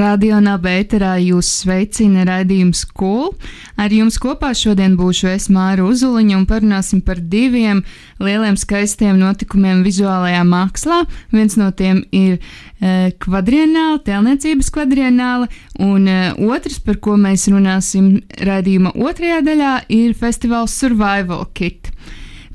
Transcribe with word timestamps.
Radio 0.00 0.38
Nabērā 0.40 1.18
jūs 1.20 1.48
sveicina 1.60 2.22
raidījums 2.24 2.86
Kul. 2.96 3.34
Ar 3.76 3.92
jums 3.92 4.16
kopā 4.22 4.54
šodien 4.56 4.94
būšu 4.96 5.28
es 5.34 5.48
Māra 5.52 5.84
Uzuliņa 5.84 6.38
un 6.38 6.46
parunāsim 6.48 7.02
par 7.04 7.20
diviem 7.20 7.82
lieliem 8.22 8.56
skaistiem 8.56 9.18
notikumiem 9.20 9.82
vizuālajā 9.84 10.40
mākslā. 10.48 11.02
Viens 11.34 11.58
no 11.60 11.68
tiem 11.76 12.00
ir 12.16 12.38
e, 12.38 13.12
kvadrienāla, 13.20 14.00
tēlniecības 14.06 14.72
kvadrienāla, 14.72 15.50
un 15.84 16.08
e, 16.08 16.18
otrs, 16.48 16.80
par 16.86 16.96
ko 17.04 17.18
mēs 17.20 17.50
runāsim 17.52 18.22
raidījuma 18.40 18.94
otrajā 18.96 19.42
daļā, 19.50 19.74
ir 19.92 20.16
festivāls 20.16 20.80
Survival 20.80 21.44
Kit. 21.52 21.92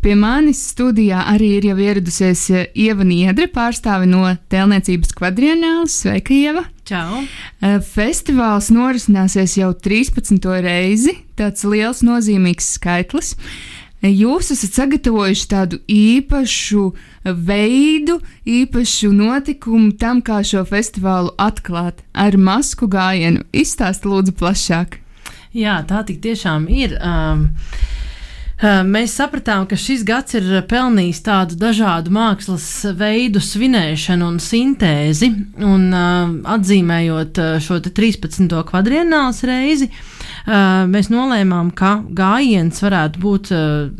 Pie 0.01 0.17
manis 0.17 0.63
studijā 0.71 1.27
arī 1.29 1.59
ir 1.59 1.69
ieradusies 1.75 2.47
e, 2.49 2.69
Ieva 2.87 3.05
Niedre, 3.05 3.51
pārstāve 3.53 4.09
no 4.09 4.31
Tēlniecības 4.49 5.13
kvadrienālas. 5.19 6.01
Sveika, 6.01 6.33
Ieva! 6.33 6.71
Čau! 6.85 7.23
E, 7.65 7.69
festivāls 7.81 8.67
norisināsies 8.69 9.55
jau 9.57 9.71
13. 9.73 10.37
reizi. 10.61 11.15
Tāds 11.33 11.65
liels, 11.65 12.03
nozīmīgs 12.05 12.67
skaitlis. 12.75 13.31
E, 14.05 14.11
jūs 14.11 14.51
esat 14.53 14.77
sagatavojuši 14.77 15.47
tādu 15.49 15.79
īpašu 15.89 16.83
veidu, 17.47 18.19
īpašu 18.45 19.09
notikumu 19.17 19.95
tam, 19.97 20.21
kā 20.21 20.43
šo 20.45 20.61
festivālu 20.69 21.33
atklāt 21.41 22.05
ar 22.13 22.37
masku 22.37 22.85
gājienu. 22.85 23.41
Izstāstiet, 23.49 24.05
lūdzu, 24.11 24.37
plašāk. 24.37 24.99
Jā, 25.57 25.79
tā 25.89 26.05
tik 26.05 26.21
tiešām 26.21 26.69
ir. 26.69 26.99
Um, 27.01 27.47
Mēs 28.63 29.11
sapratām, 29.19 29.65
ka 29.67 29.75
šis 29.75 30.05
gads 30.07 30.37
ir 30.39 30.45
pelnījis 30.69 31.19
tādu 31.25 31.57
dažādu 31.59 32.13
mākslas 32.15 32.67
veidu 32.95 33.41
svinēšanu 33.43 34.29
un 34.31 34.37
sintēzi, 34.39 35.27
un 35.59 35.89
uh, 35.91 36.31
atzīmējot 36.55 37.41
šo 37.65 37.81
13. 37.83 38.47
kvadrienāls 38.69 39.43
reizi, 39.43 39.89
uh, 39.91 40.85
mēs 40.87 41.11
nolēmām, 41.11 41.73
ka 41.75 41.97
gājiens 42.15 42.79
varētu 42.85 43.25
būt 43.25 43.51
uh, 43.51 43.91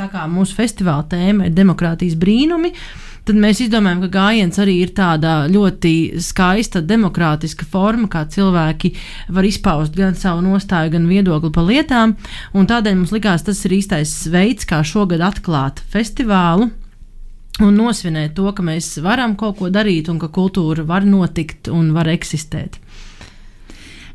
tā 0.00 0.08
kā 0.14 0.24
mūsu 0.32 0.56
festivāla 0.56 1.04
tēma 1.12 1.50
ir 1.50 1.58
demokrātijas 1.60 2.16
brīnumi. 2.16 2.72
Uh, 2.72 3.07
tad 3.28 3.38
mēs 3.40 3.60
izdomājam, 3.64 4.00
ka 4.06 4.10
gājiens 4.14 4.58
arī 4.62 4.78
ir 4.82 4.94
tāda 4.96 5.42
ļoti 5.52 5.92
skaista, 6.24 6.80
demokrātiska 6.84 7.66
forma, 7.68 8.08
kā 8.10 8.24
cilvēki 8.30 8.94
var 9.36 9.46
izpaust 9.48 9.96
gan 9.96 10.16
savu 10.16 10.42
nostāju, 10.46 10.94
gan 10.96 11.08
viedokli 11.10 11.52
par 11.52 11.68
lietām. 11.68 12.16
Tādēļ 12.56 12.98
mums 12.98 13.12
likās, 13.14 13.44
tas 13.44 13.60
ir 13.68 13.76
īstais 13.78 14.14
veids, 14.32 14.68
kā 14.68 14.80
šogad 14.86 15.24
atklāt 15.24 15.82
festivālu. 15.92 16.70
Un 17.58 17.74
nosvinēt 17.74 18.36
to, 18.38 18.46
ka 18.54 18.62
mēs 18.62 18.92
varam 19.02 19.34
kaut 19.36 19.58
ko 19.58 19.70
darīt, 19.74 20.08
un 20.12 20.20
ka 20.22 20.30
kultūra 20.30 20.84
var 20.86 21.04
notikt 21.04 21.68
un 21.74 21.90
var 21.96 22.08
eksistēt. 22.12 22.78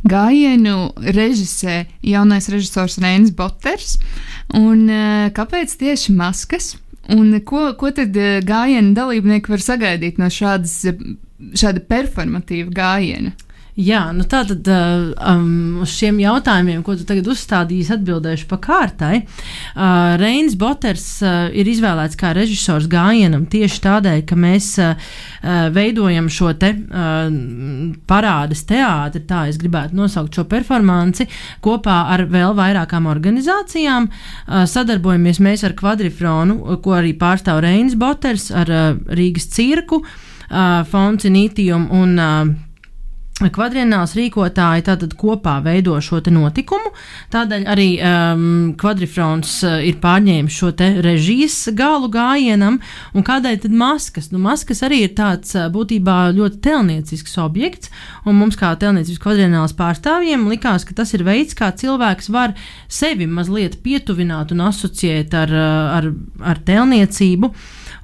Gājienu 0.04 0.92
režisē 1.16 1.84
jaunais 2.04 2.50
režisors 2.52 2.98
Reinis 3.00 3.32
Boters. 3.36 3.98
Un, 4.56 4.90
eh, 4.90 5.30
kāpēc 5.32 5.76
tieši 5.80 6.16
maskas? 6.16 6.74
Un 7.12 7.34
ko, 7.44 7.74
ko 7.76 7.92
tad 7.92 8.16
eh, 8.16 8.40
gājiena 8.46 8.94
dalībnieki 8.96 9.52
var 9.52 9.64
sagaidīt 9.64 10.22
no 10.22 10.30
šādas, 10.32 10.78
šāda 11.60 11.84
performatīva 11.90 12.72
gājiena? 12.72 13.34
Jā, 13.74 14.12
nu 14.14 14.22
tā 14.30 14.44
tad 14.46 14.68
um, 14.70 15.80
uz 15.82 15.96
šiem 15.98 16.20
jautājumiem, 16.22 16.84
ko 16.86 16.94
tu 16.94 17.08
tagad 17.10 17.26
uzstādīsi, 17.34 17.96
atbildēšu 17.96 18.46
pa 18.52 18.60
kārtai. 18.62 19.24
Uh, 19.24 20.14
Reinis 20.22 20.54
Boters 20.62 21.06
uh, 21.26 21.48
ir 21.50 21.66
izvēlēts 21.72 22.20
kā 22.20 22.36
režisors 22.38 22.86
gājienam 22.92 23.48
tieši 23.50 23.80
tādēļ, 23.82 24.20
ka 24.30 24.36
mēs 24.38 24.68
uh, 24.78 25.16
veidojam 25.74 26.28
šo 26.30 26.52
te 26.62 26.70
uh, 26.70 27.34
parādes 28.06 28.62
teātri, 28.70 29.24
tā 29.26 29.48
es 29.50 29.58
gribētu 29.58 29.98
nosaukt 29.98 30.38
šo 30.38 30.46
performanci, 30.52 31.26
kopā 31.66 31.96
ar 32.14 32.28
vēl 32.30 32.54
vairākām 32.60 33.08
organizācijām. 33.10 34.06
Uh, 34.12 34.68
sadarbojamies 34.70 35.42
mēs 35.42 35.66
ar 35.66 35.74
Kvadrifronu, 35.80 36.78
ko 36.86 36.94
arī 37.00 37.16
pārstāv 37.18 37.64
Reinis 37.66 37.98
Boters, 37.98 38.52
ar 38.54 38.70
uh, 38.70 38.86
Rīgas 39.18 39.50
cirku, 39.58 40.04
uh, 40.06 40.86
Fonci 40.94 41.34
Nītijum 41.34 41.90
un 41.90 42.16
uh, 42.22 42.54
Kvadrienāls 43.52 44.14
rīkotāji 44.18 44.86
tātad 44.88 45.16
kopā 45.20 45.58
veido 45.66 45.98
šo 46.04 46.22
notikumu. 46.32 46.94
Tādēļ 47.34 47.66
arī 47.68 47.88
um, 48.00 48.46
kvadrifrons 48.80 49.56
uh, 49.66 49.80
ir 49.84 49.98
pārņēmis 50.04 50.60
šo 50.60 50.72
režijas 51.04 51.58
galu 51.76 52.10
gājienam. 52.14 52.80
Un 53.14 53.26
kādēļ 53.26 53.60
tad 53.66 53.76
maskas? 53.76 54.32
Nu, 54.32 54.40
maskas 54.44 54.84
arī 54.86 55.04
ir 55.08 55.16
tāds 55.18 55.56
uh, 55.58 55.68
būtībā 55.74 56.32
ļoti 56.38 56.62
telniecisks 56.64 57.38
objekts. 57.42 57.92
Un 58.26 58.40
mums, 58.40 58.56
kā 58.60 58.72
telniecības 58.80 59.22
kvadrienāls 59.24 59.76
pārstāvjiem, 59.80 60.48
likās, 60.52 60.88
ka 60.88 60.96
tas 61.02 61.14
ir 61.18 61.26
veids, 61.28 61.58
kā 61.58 61.74
cilvēks 61.76 62.32
var 62.34 62.56
sevi 62.88 63.28
mazliet 63.28 63.82
pietuvināt 63.84 64.54
un 64.56 64.68
asociēt 64.70 65.36
ar, 65.36 65.52
uh, 65.52 66.00
ar, 66.00 66.10
ar 66.54 66.64
telniecību. 66.64 67.54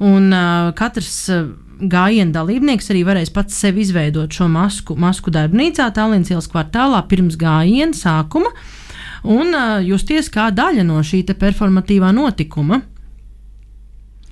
Un 0.09 0.29
uh, 0.33 0.69
katrs. 0.77 1.25
Uh, 1.31 1.49
gājiena 1.79 2.33
dalībnieks 2.35 2.91
arī 2.91 3.05
varēs 3.07 3.31
pats 3.33 3.55
sev 3.55 3.79
izveidot 3.79 4.33
šo 4.33 4.49
masku, 4.51 4.97
masku 4.99 5.31
darbnīcā, 5.31 5.89
Tallinas 5.95 6.31
ielas 6.31 6.49
kvartālā 6.51 7.01
pirms 7.09 7.37
gājiena 7.39 7.95
sākuma 7.95 8.51
un 9.23 9.53
uh, 9.55 9.79
justies 9.83 10.31
kā 10.31 10.49
daļa 10.55 10.85
no 10.87 10.99
šī 11.03 11.23
performatīvā 11.31 12.11
notikuma. 12.15 12.81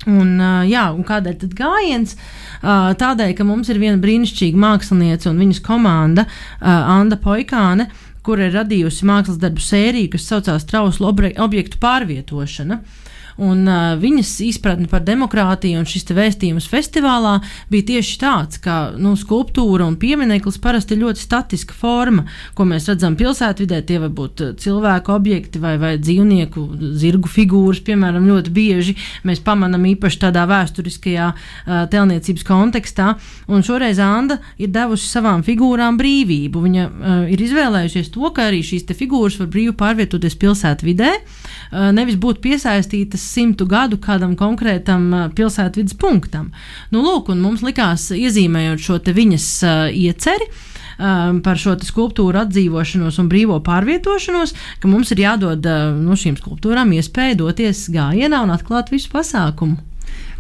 Un, 0.07 0.35
uh, 0.39 0.61
jā, 0.67 0.85
un 0.95 1.03
kādēļ 1.03 1.39
tad 1.41 1.55
gājiens? 1.57 2.15
Uh, 2.61 2.93
tādēļ, 2.99 3.33
ka 3.35 3.47
mums 3.47 3.71
ir 3.71 3.81
viena 3.81 3.99
brīnišķīga 3.99 4.59
māksliniece 4.63 5.31
un 5.31 5.41
viņas 5.43 5.63
komanda, 5.65 6.27
uh, 6.27 6.69
Anna 6.69 7.19
Poikāne, 7.19 7.89
kur 8.23 8.39
ir 8.43 8.55
radījusi 8.55 9.07
mākslas 9.07 9.39
darbu 9.41 9.63
sēriju, 9.63 10.13
kas 10.15 10.29
saucās 10.31 10.67
Trauslu 10.67 11.11
objektu 11.11 11.79
pārvietošana. 11.83 12.79
Uh, 12.79 13.03
Un 13.37 13.67
uh, 13.69 13.93
viņas 14.01 14.31
izpratne 14.47 14.87
par 14.89 15.03
demokrātiju 15.05 15.77
un 15.77 15.85
šis 15.85 16.07
vēstījums 16.17 16.65
festivālā 16.71 17.35
bija 17.69 17.85
tieši 17.91 18.15
tāds, 18.21 18.57
ka 18.61 18.77
nu, 18.97 19.13
skulptūra 19.19 19.85
un 19.85 19.97
piemineklis 20.01 20.57
parasti 20.61 20.95
ir 20.95 21.03
ļoti 21.03 21.21
statiska 21.21 21.77
forma, 21.77 22.25
ko 22.57 22.65
mēs 22.65 22.89
redzam 22.89 23.17
pilsētvidē. 23.19 23.83
Tie 23.85 23.99
var 24.01 24.09
būt 24.17 24.41
cilvēku 24.63 25.13
objekti 25.13 25.61
vai, 25.61 25.75
vai 25.81 25.93
dzīvnieku, 26.01 26.63
zirgu 26.97 27.29
figūras, 27.29 27.83
piemēram, 27.85 28.25
ļoti 28.25 28.53
bieži 28.55 28.97
mēs 29.27 29.43
pamanām 29.45 29.85
īpaši 29.93 30.21
tādā 30.25 30.47
vēsturiskajā 30.49 31.29
uh, 31.29 31.85
telniecības 31.93 32.47
kontekstā. 32.47 33.11
Un 33.53 33.65
šoreiz 33.65 34.01
Anna 34.01 34.39
ir 34.57 34.73
devusi 34.73 35.05
savām 35.11 35.45
figūrām 35.45 36.01
brīvību. 36.01 36.65
Viņa 36.65 36.87
uh, 36.89 37.21
ir 37.29 37.45
izvēlējusies 37.45 38.09
to, 38.17 38.33
ka 38.33 38.49
arī 38.49 38.63
šīs 38.65 38.89
figūras 38.97 39.37
var 39.37 39.53
brīvi 39.53 39.77
pārvietoties 39.77 40.39
pilsētvidē, 40.41 41.13
uh, 41.21 41.89
nevis 41.93 42.17
būt 42.17 42.41
piesaistītas 42.41 43.26
simtu 43.27 43.67
gadu 43.69 43.99
kādam 44.01 44.35
konkrētam 44.39 45.09
pilsētvidas 45.37 45.97
punktam. 45.99 46.51
Nu, 46.93 47.03
lūk, 47.05 47.31
un 47.33 47.43
mums 47.43 47.63
likās, 47.65 48.09
iezīmējot 48.15 48.83
šo 48.83 48.99
viņas 49.17 49.47
uh, 49.67 49.83
ieceri, 49.91 50.47
um, 50.97 51.41
par 51.45 51.59
šo 51.61 51.75
skulptūru 51.83 52.41
atdzīvošanos 52.43 53.19
un 53.21 53.29
brīvo 53.31 53.59
pārvietošanos, 53.65 54.55
ka 54.81 54.91
mums 54.91 55.13
ir 55.15 55.25
jādod 55.25 55.67
uh, 55.67 55.91
no 55.97 56.17
šīm 56.17 56.39
skulptūrām 56.39 56.95
iespēja 56.97 57.37
doties 57.43 57.87
gājienā 57.93 58.41
un 58.45 58.55
atklāt 58.55 58.93
visu 58.93 59.11
pasākumu. 59.13 59.77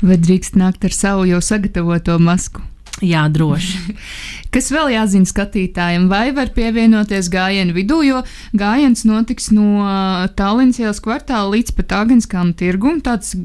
Vai 0.01 0.17
drīkst 0.21 0.57
nākt 0.59 0.85
ar 0.85 0.93
savu 0.93 1.27
jau 1.29 1.41
sagatavoto 1.43 2.17
masku? 2.21 2.61
Jā, 3.05 3.27
droši. 3.29 3.95
Kas 4.53 4.71
vēl 4.73 4.93
jāzina 4.95 5.27
skatītājiem, 5.29 6.07
vai 6.09 6.31
var 6.33 6.49
pievienoties 6.55 7.27
gājienu 7.29 7.75
vidū, 7.75 7.99
jo 8.07 8.21
gājiens 8.57 9.03
notiks 9.05 9.51
no 9.53 9.83
Tallinas 10.39 10.79
ielas 10.81 11.01
kvartāla 11.03 11.51
līdz 11.53 11.75
pat 11.77 11.93
Agenskām 11.99 12.55
tirgum. 12.57 13.01
Tāds 13.05 13.35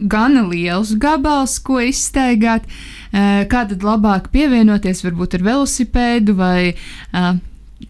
gana 0.00 0.46
liels 0.48 0.94
gabals, 1.02 1.58
ko 1.64 1.80
izstaigāt. 1.84 2.64
Kā 3.12 3.66
tad 3.68 3.84
labāk 3.84 4.30
pievienoties, 4.32 5.02
varbūt 5.04 5.38
ar 5.38 5.44
velosipēdu 5.50 6.36
vai 6.38 6.72
uh, 6.72 7.34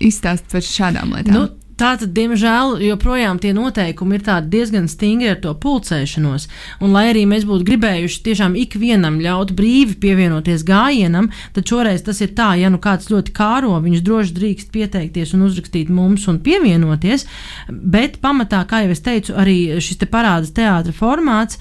izstāst 0.02 0.50
par 0.50 0.64
šādām 0.66 1.14
lietām? 1.14 1.34
Nu, 1.36 1.46
Tātad, 1.76 2.14
diemžēl, 2.16 2.78
joprojām 2.86 3.36
tie 3.36 3.50
noteikumi 3.52 4.16
ir 4.16 4.22
diezgan 4.48 4.86
stingri 4.88 5.28
ar 5.28 5.40
to 5.44 5.52
pulcēšanos. 5.60 6.46
Un, 6.80 6.94
lai 6.96 7.10
arī 7.10 7.26
mēs 7.28 7.44
būtu 7.44 7.66
gribējuši 7.68 8.22
tiešām 8.24 8.56
ikvienam 8.56 9.18
ļaut 9.20 9.52
brīvi 9.56 9.98
pievienoties 10.00 10.64
gājienam, 10.64 11.28
tad 11.52 11.68
šoreiz 11.68 12.00
tas 12.06 12.22
ir 12.24 12.32
tā, 12.38 12.54
ja 12.56 12.72
nu 12.72 12.80
kāds 12.80 13.10
ļoti 13.12 13.34
kāro, 13.36 13.74
viņš 13.84 14.04
droši 14.08 14.36
drīkst 14.38 14.72
pieteikties 14.72 15.36
un 15.36 15.44
uzrakstīt 15.50 15.92
mums 15.92 16.24
un 16.32 16.40
pievienoties. 16.40 17.26
Bet 17.68 18.22
pamatā, 18.24 18.64
kā 18.64 18.86
jau 18.86 18.96
es 18.96 19.04
teicu, 19.04 19.36
arī 19.36 19.76
šis 19.76 20.00
te 20.00 20.08
parādas 20.08 20.56
teātra 20.56 20.96
formāts 20.96 21.60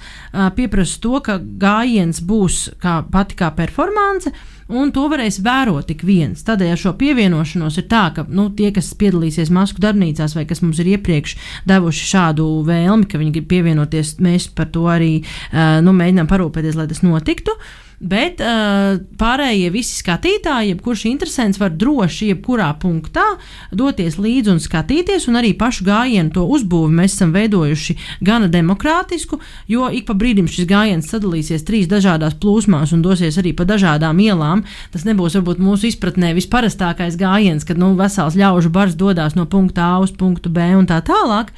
pieprasa 0.56 1.00
to, 1.04 1.20
ka 1.20 1.36
gājiens 1.38 2.24
būs 2.24 2.70
kā 2.80 3.02
pati 3.12 3.36
kā 3.36 3.52
performance 3.52 4.32
un 4.68 4.92
to 4.94 5.06
varēs 5.12 5.40
vērot 5.44 5.86
tik 5.90 6.04
viens. 6.06 6.44
Tādēļ 6.46 6.74
ar 6.74 6.82
šo 6.82 6.94
pievienošanos 6.98 7.78
ir 7.80 7.88
tā, 7.90 8.04
ka 8.16 8.26
nu, 8.28 8.48
tie, 8.56 8.72
kas 8.74 8.92
piedalīsies 8.98 9.52
masku 9.54 9.82
darbnīcās 9.84 10.36
vai 10.36 10.46
kas 10.48 10.62
mums 10.64 10.82
ir 10.82 10.92
iepriekš 10.96 11.36
devuši 11.68 12.12
šādu 12.12 12.50
vēlmi, 12.66 13.08
ka 13.10 13.22
viņi 13.22 13.34
grib 13.38 13.50
pievienoties, 13.52 14.16
mēs 14.22 14.50
par 14.56 14.70
to 14.74 14.86
arī 14.90 15.12
uh, 15.22 15.78
nu, 15.84 15.94
mēģinām 15.96 16.30
parūpēties, 16.30 16.78
lai 16.78 16.88
tas 16.90 17.04
notiktu. 17.06 17.54
Uh, 17.56 17.85
Bet 17.96 18.42
uh, 18.44 18.98
pārējie 19.16 19.70
visi 19.72 19.94
skatītāji, 20.02 20.74
jebkurš 20.74 21.06
interesants, 21.08 21.60
var 21.60 21.72
droši 21.72 22.28
jebkurā 22.34 22.68
punktā 22.80 23.24
doties 23.72 24.18
līdzi 24.20 24.52
un 24.52 24.60
skatīties, 24.60 25.24
un 25.30 25.38
arī 25.40 25.54
pašu 25.56 25.86
gājienu 25.86 26.34
to 26.34 26.44
uzbūvi 26.44 26.92
mēs 26.98 27.14
esam 27.16 27.32
veidojuši 27.32 27.96
gana 28.20 28.50
demokrātisku, 28.52 29.40
jo 29.72 29.88
ik 29.88 30.04
pa 30.10 30.16
brīdim 30.18 30.50
šis 30.50 30.68
gājiens 30.68 31.08
sadalīsies 31.08 31.64
trīs 31.64 31.88
dažādās 31.88 32.36
plūsmās 32.42 32.92
un 32.92 33.06
dosies 33.06 33.40
arī 33.40 33.54
pa 33.56 33.64
dažādām 33.64 34.20
ielām. 34.20 34.66
Tas 34.92 35.08
nebūs 35.08 35.38
varbūt 35.40 35.64
mūsu 35.64 35.88
izpratnē 35.88 36.34
visparastākais 36.36 37.16
gājiens, 37.16 37.64
kad 37.64 37.80
nu, 37.80 37.94
vesels 37.96 38.36
ļaužu 38.36 38.74
bars 38.76 38.98
dodas 38.98 39.40
no 39.40 39.48
punkta 39.48 39.88
A 39.96 39.98
uz 40.04 40.12
punktu 40.12 40.52
B 40.52 40.68
un 40.76 40.84
tā 40.84 41.00
tālāk 41.00 41.54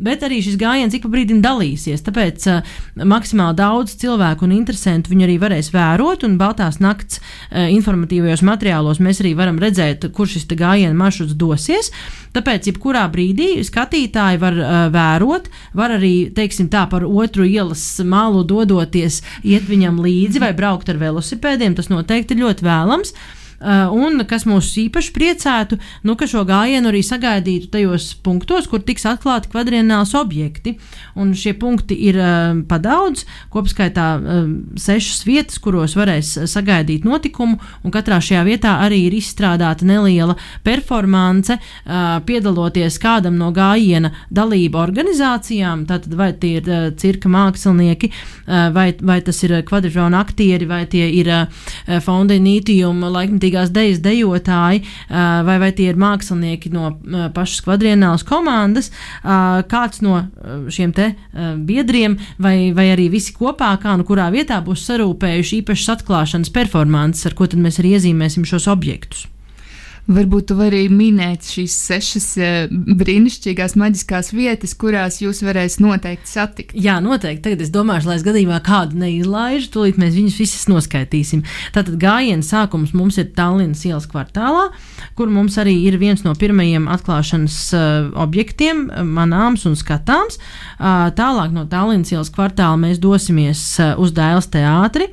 bet 0.00 0.24
arī 0.26 0.40
šis 0.44 0.58
gājiens 0.60 0.94
ik 0.96 1.04
pa 1.04 1.12
brīdim 1.12 1.42
dalīsies. 1.44 2.04
Tāpēc 2.06 2.46
uh, 2.50 2.74
maksimāli 3.08 3.58
daudz 3.60 3.96
cilvēku 4.00 4.46
un 4.46 4.54
interesantu 4.56 5.12
viņi 5.12 5.26
arī 5.26 5.36
varēs 5.42 5.70
vērot, 5.74 6.24
un 6.26 6.38
Baltās 6.40 6.80
nakts 6.82 7.20
uh, 7.20 7.66
informatīvajos 7.70 8.44
materiālos 8.46 9.02
mēs 9.04 9.22
arī 9.24 9.34
varam 9.38 9.60
redzēt, 9.62 10.08
kur 10.16 10.30
šis 10.30 10.48
gājiena 10.50 10.96
maršruts 10.96 11.36
dosies. 11.38 11.92
Tāpēc, 12.34 12.70
jebkurā 12.70 13.04
brīdī 13.10 13.50
skatītāji 13.66 14.40
var 14.42 14.56
uh, 14.60 14.78
vērot, 14.94 15.50
var 15.78 15.96
arī, 15.98 16.14
teiksim, 16.34 16.70
tā 16.72 16.86
par 16.90 17.04
otru 17.08 17.48
ielas 17.48 17.82
malu 18.06 18.44
dodoties, 18.46 19.20
iet 19.42 19.66
viņam 19.70 20.00
līdzi 20.04 20.42
vai 20.42 20.54
braukt 20.56 20.92
ar 20.92 21.00
velosipēdiem. 21.02 21.76
Tas 21.78 21.90
noteikti 21.92 22.36
ir 22.36 22.44
ļoti 22.44 22.66
vēlams. 22.66 23.14
Uh, 23.14 23.36
un 23.60 24.24
kas 24.28 24.46
mūs 24.48 24.70
īpaši 24.86 25.12
priecētu, 25.12 25.78
nu, 26.08 26.16
ka 26.16 26.28
šo 26.30 26.46
gājienu 26.48 26.88
arī 26.90 27.02
sagaidītu 27.04 27.68
tajos 27.74 28.14
punktos, 28.24 28.68
kur 28.70 28.80
tiks 28.84 29.04
atklāti 29.08 29.50
kvadrienāls 29.52 30.14
objekti. 30.18 30.76
Un 31.20 31.34
šie 31.36 31.52
punkti 31.60 31.96
ir 32.08 32.16
uh, 32.20 32.56
pa 32.68 32.80
daudz, 32.80 33.26
kopskaitā 33.52 34.06
uh, 34.16 34.38
sešas 34.80 35.24
vietas, 35.28 35.60
kuros 35.60 35.96
varēs 35.98 36.32
sagaidīt 36.50 37.04
notikumu, 37.04 37.58
un 37.84 37.94
katrā 37.94 38.20
šajā 38.24 38.44
vietā 38.48 38.76
arī 38.84 39.02
ir 39.08 39.18
izstrādāta 39.18 39.84
neliela 39.88 40.36
performance, 40.64 41.56
piedaloties 42.26 42.98
kādam 43.02 43.36
no 43.40 43.50
gājiena 43.54 44.12
dalību 44.34 44.78
organizācijām, 44.80 45.84
tātad 45.88 46.14
vai 46.16 46.30
tie 46.38 46.52
ir 46.60 46.70
cirka 47.00 47.30
mākslinieki, 47.32 48.10
vai, 48.74 48.86
vai 48.96 49.18
tas 49.24 49.40
ir 49.46 49.56
kvadrifrona 49.66 50.20
aktieri, 50.22 50.68
vai 50.68 50.82
tie 50.90 51.08
ir 51.20 51.30
fonda 52.04 52.36
nītījuma 52.40 53.10
laikmetīgi 53.12 53.49
brīvprātīgās 53.50 53.70
dejas 53.70 54.00
dejotāji, 54.00 54.84
vai, 55.10 55.58
vai 55.58 55.70
tie 55.72 55.90
ir 55.90 55.98
mākslinieki 55.98 56.70
no 56.72 56.92
pašas 57.34 57.64
kvadrienālas 57.64 58.24
komandas, 58.24 58.90
kāds 59.22 60.02
no 60.02 60.28
šiem 60.70 60.92
te 60.92 61.14
biedriem, 61.56 62.18
vai, 62.38 62.72
vai 62.72 62.90
arī 62.94 63.10
visi 63.10 63.34
kopā, 63.34 63.76
kā 63.80 63.96
nu 63.96 64.04
kurā 64.04 64.30
vietā 64.30 64.60
būs 64.62 64.86
sarūpējuši 64.86 65.62
īpašas 65.62 65.96
atklāšanas 65.98 66.50
performances, 66.50 67.26
ar 67.26 67.34
ko 67.34 67.46
tad 67.46 67.60
mēs 67.60 67.80
arī 67.80 67.96
iezīmēsim 67.98 68.46
šos 68.46 68.68
objektus. 68.70 69.26
Varbūt 70.10 70.48
tu 70.50 70.56
vari 70.58 70.88
minēt 70.90 71.46
šīs 71.46 71.74
sešas 71.86 72.24
uh, 72.40 72.72
brīnišķīgās 72.98 73.76
maģiskās 73.78 74.32
vietas, 74.34 74.72
kurās 74.74 75.20
jūs 75.22 75.38
varēsiet 75.46 75.84
noteikti 75.84 76.26
satikt. 76.26 76.72
Jā, 76.74 76.96
noteikti. 77.04 77.44
Tagad 77.44 77.60
es 77.62 77.70
domāju, 77.70 78.08
lai 78.10 78.16
es 78.18 78.24
gadījumā 78.26 78.58
kādu 78.66 78.98
neizlaižu, 78.98 79.68
tūlīt 79.70 80.00
mēs 80.02 80.16
viņus 80.16 80.38
visus 80.42 80.64
noskaitīsim. 80.72 81.44
Tātad 81.76 81.94
gājiena 82.02 82.42
sākums 82.42 82.90
mums 82.96 83.20
ir 83.22 83.28
Tallinas 83.36 83.84
ielas 83.86 84.08
kvartālā, 84.10 84.72
kur 85.14 85.30
mums 85.30 85.60
arī 85.62 85.76
ir 85.84 86.00
viens 86.02 86.26
no 86.26 86.34
pirmajiem 86.34 86.90
atklāšanas 86.90 87.60
uh, 87.78 88.10
objektiem, 88.24 88.88
manāms 89.14 89.68
un 89.70 89.78
skatāms. 89.78 90.40
Uh, 90.40 91.06
tālāk 91.14 91.54
no 91.54 91.68
Tallinas 91.70 92.10
ielas 92.10 92.32
kvartāla 92.34 92.82
mēs 92.82 92.98
dosimies 92.98 93.62
uh, 93.78 93.94
uz 93.94 94.10
Dēls 94.16 94.50
teātri. 94.50 95.12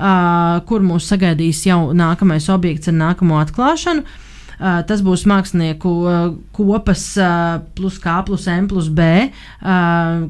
Uh, 0.00 0.62
kur 0.64 0.80
mūs 0.80 1.12
sagaidīs 1.12 1.60
jau 1.68 1.90
nākamais 1.92 2.48
objekts 2.48 2.88
ar 2.88 2.96
nākamo 3.02 3.36
atklāšanu. 3.42 4.08
Uh, 4.08 4.26
tas 4.60 5.00
būs 5.04 5.24
mākslinieku 5.30 5.90
uh, 6.04 6.18
kopas 6.56 7.04
uh, 7.16 7.60
plus 7.76 7.98
K 8.02 8.16
plus 8.26 8.46
M 8.52 8.68
plus 8.70 8.90
B, 8.92 9.06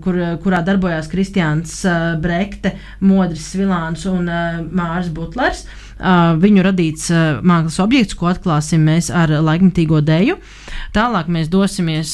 kur, 0.04 0.18
kurā 0.42 0.60
darbojās 0.66 1.10
Kristiāns 1.10 1.80
Brekte, 2.22 2.74
Modris 3.02 3.50
Svilāns 3.52 4.06
un 4.10 4.30
Mārs 4.70 5.10
Butlers. 5.14 5.64
Viņu 6.00 6.64
radīts 6.64 7.10
mākslas 7.44 7.80
objekts, 7.84 8.16
ko 8.16 8.30
atklāsim 8.30 8.84
mēs 8.88 9.10
ar 9.12 9.32
laikmatīgo 9.44 10.00
deju. 10.04 10.38
Tālāk 10.96 11.28
mēs 11.32 11.50
dosimies 11.52 12.12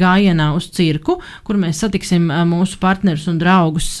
gājienā 0.00 0.50
uz 0.56 0.70
cirku, 0.74 1.20
kur 1.44 1.60
mēs 1.60 1.82
satiksim 1.84 2.30
mūsu 2.48 2.80
partnerus 2.82 3.28
un 3.30 3.40
draugus 3.42 3.98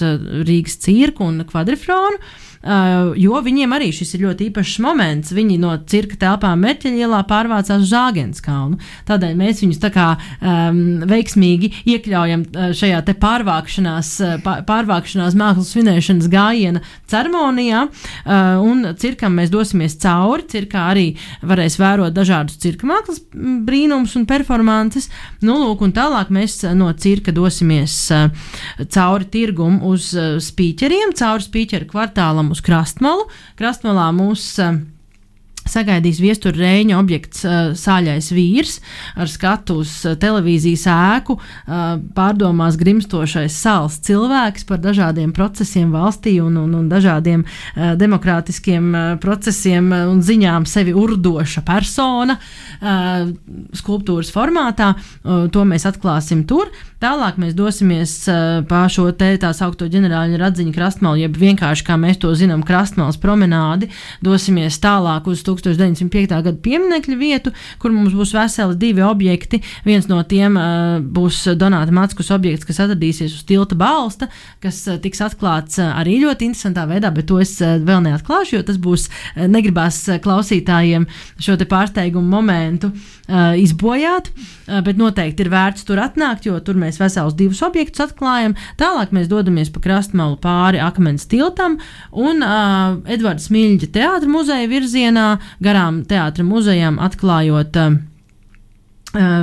Rīgas 0.48 0.80
cirku 0.80 1.28
un 1.28 1.44
kvadrifronu. 1.48 2.20
Uh, 2.60 3.14
jo 3.16 3.38
viņiem 3.40 3.72
arī 3.72 3.86
šis 3.88 4.10
ir 4.18 4.26
ļoti 4.26 4.50
īpašs 4.50 4.82
moments. 4.84 5.32
Viņi 5.32 5.54
no 5.62 5.72
cirka 5.88 6.18
telpām 6.20 6.60
Merķeļielā 6.60 7.22
pārvācās 7.24 7.86
uz 7.86 7.88
Zāģens 7.88 8.42
kalnu. 8.44 8.76
Tādēļ 9.08 9.38
mēs 9.38 9.62
viņus 9.64 9.80
tā 9.80 9.88
kā 9.94 10.08
um, 10.44 11.00
veiksmīgi 11.08 11.70
iekļaujam 11.88 12.44
šajā 12.76 13.00
te 13.06 13.14
pārvākšanās, 13.16 14.10
pārvākšanās 14.44 15.38
mākslas 15.40 15.72
svinēšanas 15.72 16.28
gājiena 16.34 16.84
ceremonijā. 17.08 17.86
Uh, 17.88 18.60
un 18.60 18.90
cirkam 19.10 19.36
mēs 19.38 19.50
dosimies 19.52 19.96
cauri. 20.00 20.46
Cirkā 20.50 20.86
arī 20.92 21.06
varēs 21.46 21.78
vērot 21.80 22.14
dažādus 22.14 22.58
cirka 22.62 22.88
mākslas 22.88 23.22
brīnums 23.66 24.14
un 24.18 24.26
performances. 24.30 25.10
Nu, 25.42 25.58
lūk, 25.60 25.82
un 25.86 25.94
tālāk 25.96 26.30
mēs 26.34 26.62
no 26.78 26.90
cirka 26.94 27.34
dosimies 27.34 27.96
uh, 28.14 28.30
cauri 28.90 29.28
tirgumu 29.32 29.90
uz 29.90 30.12
uh, 30.14 30.38
spīķeriem, 30.42 31.14
cauri 31.18 31.46
spīķeru 31.46 31.90
kvartālam 31.90 32.54
uz 32.54 32.62
Krastmalu. 32.64 33.28
Krastmalā 33.58 34.10
mūs 34.16 34.46
sagaidīs 35.68 36.20
viestura 36.22 36.56
rēņa 36.60 36.98
objekts 36.98 37.44
uh, 37.44 37.72
Sāļais 37.76 38.30
vīrs 38.34 38.78
ar 39.20 39.30
skatu 39.30 39.80
uz 39.82 39.92
uh, 40.08 40.16
televīzijas 40.20 40.86
ēku, 40.90 41.36
uh, 41.36 41.96
pārdomās 42.16 42.78
grimstošais 42.80 43.54
sāls 43.54 44.00
cilvēks 44.06 44.66
par 44.68 44.80
dažādiem 44.82 45.34
procesiem 45.36 45.92
valstī 45.94 46.38
un, 46.42 46.56
un, 46.60 46.74
un 46.76 46.88
dažādiem 46.90 47.44
demokrātiskiem 48.00 48.92
procesiem 49.22 49.90
un 49.92 50.20
ziņām 50.24 50.66
sevi 50.68 50.92
urdoša 50.96 51.62
persona 51.66 52.36
skulptūras 53.76 54.30
formātā. 54.34 54.92
To 55.24 55.64
mēs 55.68 55.86
atklāsim 55.88 56.42
tur. 56.48 56.70
Tālāk 57.00 57.38
mēs 57.40 57.54
dosimies 57.56 58.14
pa 58.68 58.82
šo 58.92 59.06
te 59.16 59.32
tā 59.40 59.52
saukto 59.56 59.88
ģenerāļa 59.90 60.40
radziņu 60.40 60.74
krastmalu, 60.74 61.22
jeb 61.22 61.38
vienkārši, 61.40 61.86
kā 61.86 61.96
mēs 62.00 62.20
to 62.22 62.32
zinām, 62.36 62.64
krastmalas 62.66 63.20
promenādi. 63.20 63.90
Dosimies 64.24 64.80
tālāk 64.82 65.28
uz 65.30 65.44
1905. 65.58 66.28
gada 66.30 66.54
pieminiekļu 66.62 67.18
vietu, 67.18 67.52
kur 67.82 67.92
mums 67.94 68.14
būs 68.16 68.34
veseli 68.36 68.78
divi 68.80 69.04
objekti. 69.04 69.62
Viens 69.84 70.08
no 70.10 70.20
tiem 70.22 70.56
uh, 70.60 71.00
būs 71.00 71.42
Donāta 71.58 71.94
Matskus 71.94 72.30
objekts, 72.34 72.66
kas 72.68 72.82
atradīsies 72.84 73.34
uz 73.34 73.44
tilta 73.48 73.78
balsta, 73.78 74.30
kas 74.62 74.82
uh, 74.88 75.00
tiks 75.02 75.22
atklāts 75.24 75.80
uh, 75.80 75.92
arī 76.00 76.20
ļoti 76.24 76.50
interesantā 76.50 76.86
veidā, 76.90 77.12
bet 77.14 77.28
to 77.30 77.40
es 77.42 77.56
uh, 77.64 77.78
vēl 77.82 78.04
neatklāšu, 78.06 78.58
jo 78.58 78.66
tas 78.66 78.80
būs 78.80 79.08
uh, 79.10 79.46
negribās 79.50 80.02
uh, 80.08 80.20
klausītājiem 80.22 81.08
šo 81.40 81.56
te 81.60 81.66
pārsteigumu 81.68 82.30
momentu 82.30 82.92
uh, 82.92 83.56
izbojāt, 83.58 84.30
uh, 84.30 84.80
bet 84.86 85.00
noteikti 85.00 85.44
ir 85.44 85.52
vērts 85.52 85.86
tur 85.88 86.00
atnākt, 86.02 86.46
jo 86.48 86.58
tur 86.64 86.78
mēs 86.80 87.00
vesels 87.00 87.36
divus 87.38 87.62
objektus 87.66 88.04
atklājam. 88.06 88.56
Tālāk 88.80 89.14
mēs 89.16 89.30
dodamies 89.30 89.72
pa 89.72 89.82
krastmalu 89.84 90.38
pāri 90.42 90.80
akmens 90.82 91.26
tiltam 91.30 91.78
un 92.12 92.44
uh, 92.44 93.00
Edvards 93.10 93.50
Miļģa 93.52 93.90
teātra 93.94 94.30
muzeja 94.30 94.68
virzienā, 94.70 95.26
garām 95.62 96.02
teātra 96.08 96.46
muzejām 96.46 96.98
atklājot 97.02 97.78
uh, 97.80 97.94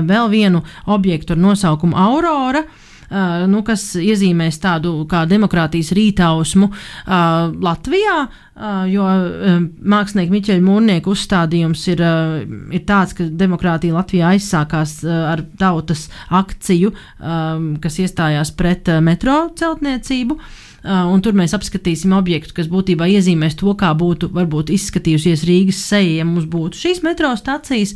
vēl 0.08 0.30
vienu 0.32 0.63
objektu 0.86 1.36
ar 1.36 1.42
nosaukumu 1.44 1.98
Aurora. 1.98 2.63
uh, 2.63 3.46
nu, 3.48 3.62
kas 3.68 3.89
iezīmēs 4.00 4.60
tādu 4.63 4.94
kā 5.10 5.25
demokrātijas 5.30 5.94
rītausmu 5.96 6.70
uh, 6.70 7.56
Latvijā. 7.63 8.20
Uh, 8.58 8.84
jo 8.89 9.06
uh, 9.06 9.58
mākslinieka 9.86 10.34
Miķeļa 10.34 10.66
Mūrnieka 10.66 11.12
uzstādījums 11.13 11.84
ir, 11.94 12.01
uh, 12.01 12.39
ir 12.74 12.86
tāds, 12.89 13.13
ka 13.18 13.27
demokrātija 13.30 13.96
Latvijā 13.98 14.34
aizsākās 14.34 15.00
uh, 15.06 15.18
ar 15.34 15.44
tautas 15.60 16.08
akciju, 16.34 16.94
um, 17.20 17.75
kas 17.84 18.00
iestājās 18.01 18.56
pret 18.58 18.89
uh, 18.89 19.04
metro 19.04 19.44
celtniecību. 19.60 20.39
Uh, 20.39 20.63
un 20.86 21.22
tur 21.25 21.36
mēs 21.38 21.55
apskatīsim 21.57 22.13
objektu, 22.17 22.53
kas 22.57 22.69
būtībā 22.72 23.07
iezīmēs 23.17 23.57
to, 23.60 23.74
kā 23.79 23.93
būtu 23.98 24.29
varbūt 24.36 24.72
izskatījusies 24.75 25.46
Rīgas 25.48 25.81
seja, 25.89 26.19
ja 26.22 26.27
mums 26.27 26.48
būtu 26.50 26.79
šīs 26.79 27.03
metro 27.05 27.34
stācijas. 27.39 27.96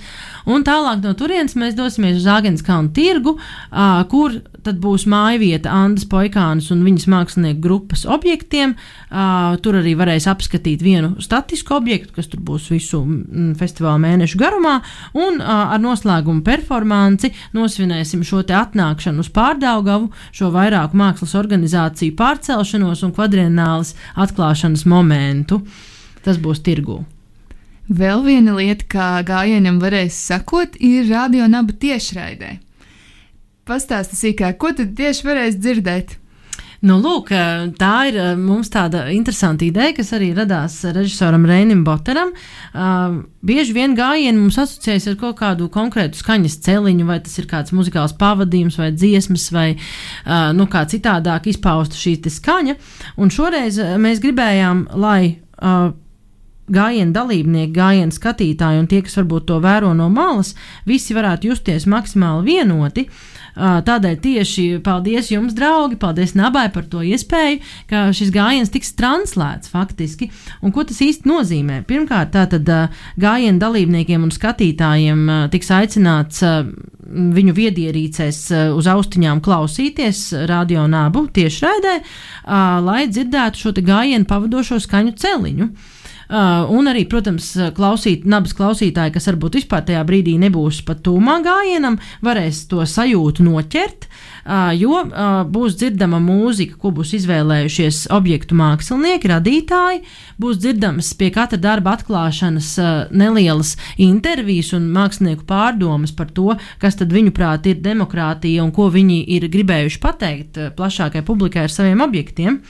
Un 0.50 0.66
tālāk 0.68 1.04
no 1.04 1.14
turienes 1.18 1.56
mēs 1.60 1.78
dosimies 1.78 2.18
uz 2.20 2.26
Zāgenskalnu 2.26 2.92
tirgu, 2.96 3.36
uh, 3.38 4.02
kur 4.12 4.40
tad 4.62 4.82
būs 4.82 5.08
mājvieta 5.10 5.72
Andas 5.74 6.06
Poikānas 6.10 6.70
un 6.74 6.84
viņas 6.86 7.08
mākslinieku 7.12 7.62
grupas 7.64 8.06
objektiem. 8.10 8.76
Uh, 9.12 9.58
tur 9.62 9.78
arī 9.80 9.94
varēs 10.00 10.28
apskatīt 10.32 10.84
vienu 10.86 11.16
statisku 11.24 11.76
objektu, 11.78 12.14
kas 12.16 12.30
tur 12.32 12.42
būs 12.46 12.70
visu 12.72 13.02
mm, 13.04 13.54
festivāla 13.60 14.00
mēnešu 14.02 14.40
garumā, 14.42 14.78
un 15.18 15.42
ar 15.42 15.80
noslēgumu 15.82 16.44
performanci 16.46 17.32
nosvinēsim 17.56 18.24
šo 18.28 18.42
te 18.48 18.56
atnākšanu 18.58 19.24
uz 19.24 19.30
Pārdaugavu, 19.34 20.12
šo 20.36 20.52
vairāku 20.54 20.98
mākslas 21.00 21.36
organizāciju 21.40 22.16
pārcelšanu 22.20 22.81
atklāšanos 22.82 23.04
un 23.06 23.14
kvadrienālas 23.14 23.96
atklāšanas 24.16 24.86
momentu. 24.86 25.62
Tas 26.24 26.38
būs 26.38 26.62
tirgū. 26.62 27.04
Vēl 27.90 28.24
viena 28.24 28.56
lieta, 28.56 28.86
kā 28.88 29.22
gājienam 29.26 29.80
varēs 29.82 30.16
sakot, 30.16 30.78
ir 30.80 31.10
radio 31.10 31.48
naba 31.48 31.74
tiešraidē. 31.74 32.60
Pastāsti 33.66 34.16
sīkāk, 34.16 34.58
ko 34.58 34.72
tad 34.74 34.96
tieši 34.96 35.26
varēs 35.28 35.58
dzirdēt? 35.60 36.18
Nu, 36.82 36.96
lūk, 36.98 37.30
tā 37.78 37.96
ir 38.10 38.16
mums 38.42 38.72
tāda 38.74 39.04
interesanta 39.14 39.68
ideja, 39.68 39.94
kas 40.00 40.08
arī 40.18 40.32
radās 40.34 40.80
režisoram 40.88 41.44
Reinim 41.46 41.84
Boteram. 41.86 42.32
Uh, 42.74 43.20
bieži 43.46 43.76
vien 43.78 43.94
gājieni 43.94 44.40
mums 44.40 44.58
asociējas 44.58 45.12
ar 45.12 45.20
kaut 45.22 45.38
kādu 45.44 45.68
konkrētu 45.70 46.18
skaņas 46.18 46.58
celiņu, 46.66 47.06
vai 47.06 47.20
tas 47.22 47.38
ir 47.38 47.46
kāds 47.52 47.76
muzikāls 47.78 48.16
pavadījums, 48.18 48.80
vai 48.82 48.90
dziesmas, 48.96 49.46
vai 49.54 49.68
uh, 49.76 50.50
nu, 50.58 50.66
kā 50.66 50.82
citādāk 50.90 51.52
izpausta 51.54 52.00
šī 52.00 52.16
skaņa. 52.34 52.78
Un 53.22 53.30
šoreiz 53.30 53.78
mēs 54.02 54.24
gribējām, 54.24 54.88
lai. 54.98 55.38
Uh, 55.62 55.92
gājienu 56.72 57.12
dalībnieki, 57.12 57.74
gājienu 57.76 58.16
skatītāji 58.16 58.80
un 58.80 58.86
tie, 58.88 59.02
kas 59.04 59.18
varbūt 59.20 59.50
to 59.50 59.58
vēro 59.60 59.90
no 59.98 60.06
malas, 60.14 60.54
visi 60.88 61.12
varētu 61.12 61.50
justies 61.50 61.84
maksimāli 61.90 62.54
vienoti. 62.54 63.04
Uh, 63.10 63.41
Tādēļ 63.56 64.16
tieši 64.24 64.66
paldies 64.86 65.32
jums, 65.34 65.56
draugi, 65.58 65.98
paldies 66.00 66.36
Nabai 66.40 66.70
par 66.74 66.86
to 66.92 67.04
iespēju, 67.04 67.60
ka 67.90 68.08
šis 68.16 68.32
gājiens 68.34 68.72
tiks 68.72 68.94
translēts 69.00 69.72
faktiski. 69.72 70.30
Un 70.64 70.72
ko 70.72 70.86
tas 70.88 71.02
īsti 71.04 71.28
nozīmē? 71.30 71.82
Pirmkārt, 71.90 72.32
tātad 72.36 72.68
gājienu 73.20 73.60
dalībniekiem 73.62 74.24
un 74.24 74.32
skatītājiem 74.32 75.28
tiks 75.52 75.72
aicināts 75.76 76.44
viņu 77.12 77.56
viedierīcēs 77.58 78.44
uz 78.78 78.88
austiņām 78.88 79.42
klausīties 79.44 80.30
radio 80.48 80.86
nābu 80.88 81.26
tiešraidē, 81.36 81.98
lai 82.88 83.02
dzirdētu 83.12 83.66
šo 83.66 83.74
gājienu 83.82 84.30
pavadošo 84.30 84.80
skaņu 84.80 85.18
celiņu. 85.20 85.70
Uh, 86.32 86.64
un 86.72 86.88
arī, 86.88 87.04
protams, 87.12 87.50
klausīt, 87.76 88.24
nabas 88.30 88.56
klausītāji, 88.56 89.12
kas 89.18 89.28
varbūt 89.28 89.58
vispār 89.60 89.84
tajā 89.88 90.04
brīdī 90.08 90.38
nebūs 90.40 90.80
pat 90.88 91.02
tūmā 91.04 91.42
gājienam, 91.44 92.00
varēs 92.24 92.64
to 92.72 92.86
sajūtu 92.88 93.44
noķert. 93.44 94.08
Uh, 94.42 94.72
jo 94.74 95.04
būs 95.54 95.76
dzirdama 95.78 96.18
mūzika, 96.24 96.78
ko 96.82 96.90
būs 96.96 97.12
izvēlējušies 97.20 98.08
objektu 98.16 98.56
mākslinieki, 98.58 99.30
radītāji. 99.30 100.02
Būs 100.42 100.58
dzirdamas 100.64 101.12
pie 101.20 101.30
katra 101.36 101.60
darba 101.62 101.94
atklāšanas 101.98 102.72
nelielas 103.14 103.76
intervijas 104.02 104.72
un 104.74 104.88
mākslinieku 104.96 105.46
pārdomas 105.50 106.16
par 106.16 106.32
to, 106.34 106.56
kas 106.82 106.98
tad 106.98 107.14
viņuprāt 107.14 107.68
ir 107.70 107.84
demokrātija 107.84 108.64
un 108.64 108.72
ko 108.74 108.88
viņi 108.94 109.20
ir 109.36 109.46
gribējuši 109.52 110.02
pateikt 110.02 110.62
plašākai 110.80 111.22
publikai 111.28 111.68
ar 111.68 111.76
saviem 111.76 112.02
objektiem. 112.02 112.62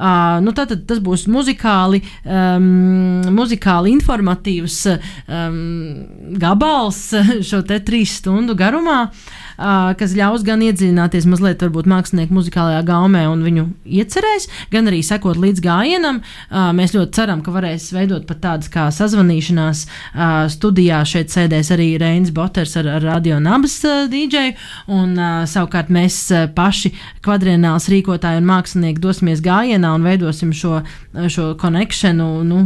Uh, 0.00 0.40
nu, 0.42 0.56
tātad 0.56 0.82
tas 0.88 0.98
būs 1.02 1.28
muzikāli, 1.30 2.02
um, 2.26 3.01
muzikāli 3.34 3.92
informatīvs 3.96 4.78
um, 4.92 5.58
gabals 6.40 7.04
šo 7.48 7.62
te 7.66 7.80
trīs 7.84 8.18
stundu 8.22 8.56
garumā. 8.58 9.04
Uh, 9.06 9.42
kas 9.56 10.14
ļaus 10.16 10.44
gan 10.46 10.62
iedziļināties 10.64 11.26
mazliet 11.30 11.62
varbūt 11.64 11.88
mākslinieku 11.90 12.36
muzikālajā 12.36 12.82
gaumē 12.88 13.24
un 13.30 13.42
viņu 13.46 13.66
iecerēs, 14.00 14.48
gan 14.72 14.90
arī 14.90 15.02
sekot 15.06 15.38
līdz 15.40 15.62
gājienam. 15.64 16.20
Mēs 16.50 16.94
ļoti 16.96 17.16
ceram, 17.18 17.42
ka 17.44 17.54
varēs 17.54 17.90
veidot 17.94 18.26
pat 18.28 18.42
tādas 18.44 18.70
kā 18.72 18.88
sazvanīšanās 18.94 19.84
studijā. 20.54 21.02
Šeit 21.08 21.32
sēdēs 21.34 21.72
arī 21.74 21.88
Reinis 22.00 22.32
Boters 22.34 22.76
ar, 22.80 22.88
ar 22.96 23.06
Radio 23.06 23.38
Nabas 23.42 23.78
dīdžeju, 23.82 24.54
un 24.94 25.14
savukārt 25.50 25.92
mēs 25.92 26.18
paši 26.56 26.92
kvadrienāls 27.24 27.88
rīkotāji 27.92 28.40
un 28.42 28.48
mākslinieki 28.48 29.02
dosimies 29.02 29.42
gājienā 29.44 29.92
un 29.96 30.06
veidosim 30.06 30.52
šo, 30.56 30.80
šo 31.32 31.52
konekšanu 31.60 32.28
nu, 32.48 32.62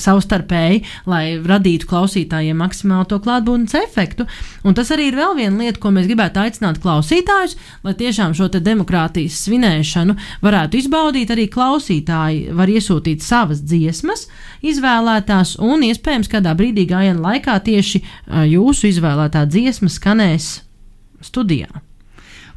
savstarpēji, 0.00 0.82
lai 1.08 1.24
radītu 1.46 1.88
klausītājiem 1.90 2.58
maksimāli 2.58 3.08
to 3.10 3.20
klātbūtnes 3.22 3.76
efektu. 3.82 4.26
Un 4.66 4.76
tas 4.78 4.90
arī 4.94 5.10
ir 5.10 5.18
vēl 5.18 5.36
viena 5.38 5.64
lieta, 5.64 5.80
ko 5.82 5.91
mēs 5.94 6.08
gribētu 6.10 6.42
aicināt 6.42 6.80
klausītājus, 6.82 7.56
lai 7.84 7.94
tiešām 7.98 8.34
šo 8.36 8.48
demokrātijas 8.52 9.38
svinēšanu 9.46 10.16
varētu 10.42 10.80
izbaudīt. 10.80 11.32
Arī 11.34 11.46
klausītāji 11.52 12.56
var 12.56 12.72
iesūtīt 12.72 13.24
savas 13.24 13.62
dziesmas, 13.62 14.26
izvēlētās, 14.64 15.56
un 15.62 15.86
iespējams, 15.88 16.30
kādā 16.32 16.56
brīdī 16.58 16.86
gājienā 16.90 17.22
laikā 17.22 17.58
tieši 17.68 18.02
jūsu 18.50 18.90
izvēlētā 18.92 19.46
dziesma 19.50 19.90
skanēs 19.92 20.52
studijā. 21.22 21.70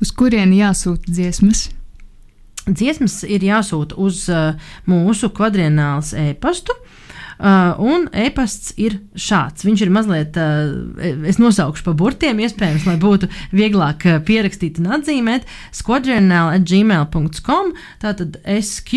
Uz 0.02 0.12
kurieni 0.12 0.60
jāsūta 0.60 1.12
dziesmas? 1.12 1.70
Dziesmas 2.66 3.22
ir 3.30 3.44
jāsūta 3.46 3.94
uz 4.02 4.26
uh, 4.34 4.56
mūsu 4.90 5.30
kvadrienāls 5.30 6.16
e-pastu. 6.18 6.74
Uh, 6.74 7.05
Uh, 7.36 7.76
un 7.84 8.08
e-pasts 8.16 8.72
ir 8.80 9.02
šāds. 9.20 9.66
Viņš 9.68 9.82
ir 9.84 9.92
mazliet, 9.92 10.38
uh, 10.40 10.72
es 11.28 11.40
nosaukšu 11.42 11.84
pa 11.84 11.94
burtiem, 11.98 12.40
iespējams, 12.40 12.86
lai 12.88 12.96
būtu 13.02 13.28
vieglāk 13.52 14.06
uh, 14.08 14.22
pierakstīt 14.24 14.80
un 14.80 14.88
atzīmēt. 14.96 15.44
squadrional.gmail.com 15.76 17.74
Tātad 18.04 18.40
SQ, 18.46 18.92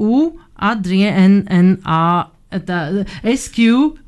U, 0.00 0.20
Adrienna. 0.56 2.30
SQ, 2.50 3.58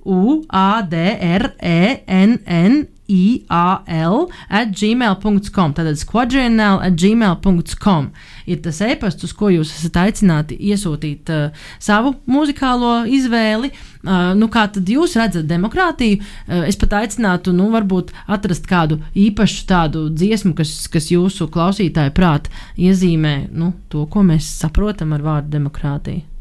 U, 0.02 0.42
A, 0.50 0.82
D, 0.82 0.96
R, 1.22 1.52
E, 1.62 2.02
N, 2.10 2.40
N, 2.42 2.88
IAL 3.12 4.28
at 4.48 4.72
gmail.com. 4.78 5.74
Tātad 5.76 6.00
squadrienal 6.00 6.80
at 6.84 6.96
gmail.com 7.00 8.10
ir 8.46 8.62
tas 8.64 8.80
e-pasts, 8.84 9.26
uz 9.26 9.34
ko 9.36 9.50
jūs 9.52 9.72
esat 9.76 9.98
aicināti 10.02 10.56
iesūtīt 10.70 11.30
uh, 11.32 11.66
savu 11.82 12.14
muzikālo 12.30 13.02
izvēli. 13.06 13.72
Uh, 14.02 14.32
nu, 14.38 14.48
kā 14.52 14.66
tad 14.74 14.88
jūs 14.88 15.14
redzat 15.20 15.46
demokrātiju? 15.50 16.18
Uh, 16.18 16.64
es 16.66 16.78
pat 16.80 16.98
aicinātu, 17.02 17.54
nu, 17.54 17.68
varbūt 17.74 18.10
atrast 18.26 18.66
kādu 18.70 18.98
īpašu 19.14 19.66
tādu 19.70 20.08
dziesmu, 20.10 20.56
kas, 20.58 20.74
kas 20.92 21.12
jūsu 21.14 21.50
klausītāju 21.52 22.16
prāt 22.16 22.50
iezīmē 22.80 23.36
nu, 23.54 23.72
to, 23.92 24.08
ko 24.10 24.26
mēs 24.26 24.50
saprotam 24.62 25.14
ar 25.14 25.26
vārdu 25.26 25.54
demokrātija. 25.58 26.31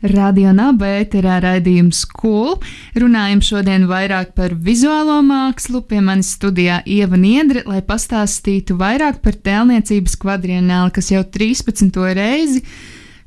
Radio 0.00 0.54
Naba 0.56 0.88
ēterā 1.02 1.34
raidījums 1.44 2.06
Cool. 2.16 2.54
Runājam 2.96 3.42
šodien 3.44 3.82
vairāk 3.90 4.32
par 4.32 4.54
vizuālo 4.56 5.18
mākslu. 5.26 5.82
Pie 5.84 6.00
manis 6.00 6.30
studijā 6.38 6.78
Ieva 6.88 7.18
Niedre, 7.20 7.66
lai 7.68 7.82
pastāstītu 7.84 8.78
vairāk 8.80 9.20
par 9.20 9.36
tēlniecības 9.36 10.16
kvadrienāli, 10.22 10.94
kas 10.96 11.10
jau 11.12 11.20
13. 11.20 11.92
reizi 12.16 12.62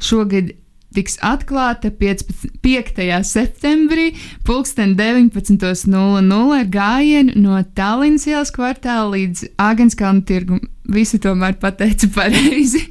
šogad 0.01 0.50
tiks 0.94 1.20
atklāta 1.25 1.89
15, 1.94 2.58
5. 2.62 3.22
septembrī, 3.25 4.12
19.00 4.46 6.58
ar 6.58 6.65
gājienu 6.74 7.38
no 7.42 7.60
Tallinas 7.77 8.25
ielas 8.30 8.53
kvartāla 8.53 9.13
līdz 9.13 9.46
Āgenskalnu 9.62 10.25
tirgu. 10.25 10.58
Visu 10.89 11.22
tomēr 11.22 11.53
pateicu 11.62 12.10
pareizi. 12.18 12.82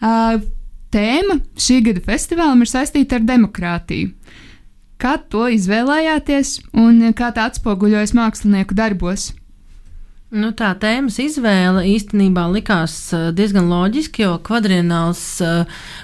Uh, 0.00 0.40
Tēma 0.90 1.38
šī 1.54 1.80
gada 1.86 2.02
festivālam 2.02 2.64
ir 2.64 2.70
saistīta 2.70 3.20
ar 3.20 3.26
demokrātiju. 3.28 4.10
Kā 5.00 5.16
to 5.32 5.46
izvēlējāties 5.48 6.56
un 6.76 7.12
kā 7.16 7.30
tā 7.36 7.46
atspoguļojas 7.48 8.12
mākslinieku 8.18 8.76
darbos? 8.76 9.30
Nu, 10.30 10.52
tā 10.54 10.68
tēmas 10.78 11.16
izvēle 11.18 11.80
īstenībā 11.90 12.44
likās 12.52 12.92
diezgan 13.34 13.66
loģiski, 13.66 14.22
jo 14.22 14.36
kvadrināls 14.46 15.22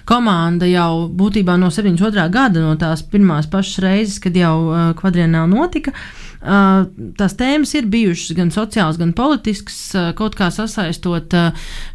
komanda 0.09 0.67
jau 0.67 1.07
būtībā 1.15 1.55
no 1.61 1.69
72. 1.71 2.25
gada, 2.35 2.65
no 2.65 2.73
tās 2.81 3.05
pirmās 3.07 3.47
pašas 3.53 3.85
reizes, 3.85 4.19
kad 4.23 4.35
jau 4.35 4.57
kvadrināla 4.99 5.47
notika, 5.53 5.95
tās 6.41 7.37
tēmas 7.39 7.75
ir 7.79 7.89
bijušas 7.91 8.37
gan 8.37 8.53
sociālas, 8.55 8.99
gan 9.01 9.13
politiskas, 9.17 9.79
kaut 10.19 10.37
kā 10.39 10.51
sasaistot 10.55 11.35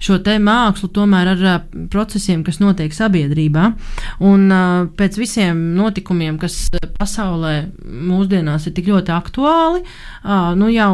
šo 0.01 0.19
te 0.25 0.37
mākslu 0.41 0.91
tomēr 0.95 1.33
ar 1.33 1.43
procesiem, 1.93 2.43
kas 2.47 2.61
notiek 2.63 2.93
sabiedrībā. 2.95 3.71
Un 4.27 4.47
pēc 4.97 5.19
visiem 5.21 5.61
notikumiem, 5.77 6.39
kas 6.41 6.69
pasaulē 6.99 7.55
mūsdienās 7.85 8.67
ir 8.67 8.77
tik 8.77 8.91
ļoti 8.91 9.15
aktuāli, 9.15 9.85
nu 10.57 10.71
jau 10.73 10.93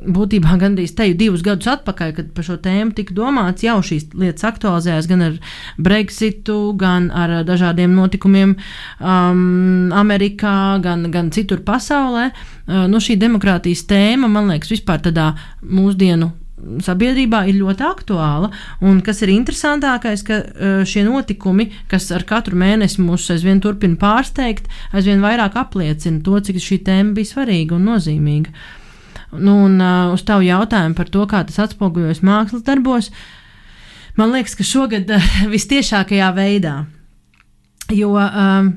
būtībā 0.00 0.56
gandrīz 0.60 0.94
teju 0.96 1.16
divus 1.18 1.44
gadus 1.44 1.68
atpakaļ, 1.74 2.12
kad 2.16 2.32
par 2.36 2.46
šo 2.46 2.56
tēmu 2.62 2.94
tika 2.96 3.14
domāts, 3.16 3.64
jau 3.66 3.78
šīs 3.84 4.10
lietas 4.16 4.46
aktualizējās 4.48 5.08
gan 5.10 5.26
ar 5.26 5.38
Brexitu, 5.78 6.58
gan 6.80 7.10
ar 7.12 7.40
dažādiem 7.48 7.94
notikumiem 7.96 8.56
um, 8.56 9.90
Amerikā, 9.96 10.80
gan, 10.84 11.08
gan 11.12 11.32
citur 11.34 11.64
pasaulē. 11.66 12.30
Uh, 12.30 12.86
nu, 12.90 13.02
šī 13.02 13.18
demokrātijas 13.20 13.86
tēma, 13.90 14.30
man 14.30 14.52
liekas, 14.52 14.72
vispār 14.76 15.02
tādā 15.04 15.32
mūsdienu 15.64 16.32
sabiedrībā 16.84 17.44
ir 17.48 17.58
ļoti 17.60 17.84
aktuāla. 17.86 18.50
Un 18.84 19.00
kas 19.04 19.22
ir 19.24 19.32
interesantākais, 19.34 20.24
ka 20.26 20.40
šie 20.88 21.04
notikumi, 21.06 21.70
kas 21.90 22.10
ar 22.14 22.26
katru 22.28 22.58
mēnesi 22.60 23.02
mūs 23.04 23.30
aizvien 23.34 23.62
turpina 23.64 23.98
pārsteigt, 24.00 24.68
aizvien 24.92 25.24
vairāk 25.24 25.56
apliecina 25.60 26.20
to, 26.24 26.36
cik 26.36 26.60
šī 26.60 26.82
tēma 26.88 27.16
bija 27.16 27.32
svarīga 27.32 27.78
un 27.78 27.88
nozīmīga. 27.92 28.52
Nu, 29.38 29.56
un 29.68 29.78
uh, 29.78 30.10
uz 30.14 30.24
tavu 30.26 30.42
jautājumu 30.46 30.96
par 30.98 31.10
to, 31.12 31.24
kā 31.30 31.44
tas 31.46 31.60
atspoguļojas 31.62 32.22
mākslas 32.26 32.64
darbos, 32.66 33.10
man 34.18 34.32
liekas, 34.34 34.56
ka 34.58 34.66
šogad 34.66 35.10
uh, 35.14 35.32
vistiešākajā 35.54 36.30
veidā. 36.36 36.76
Jo 37.94 38.14
um, 38.18 38.72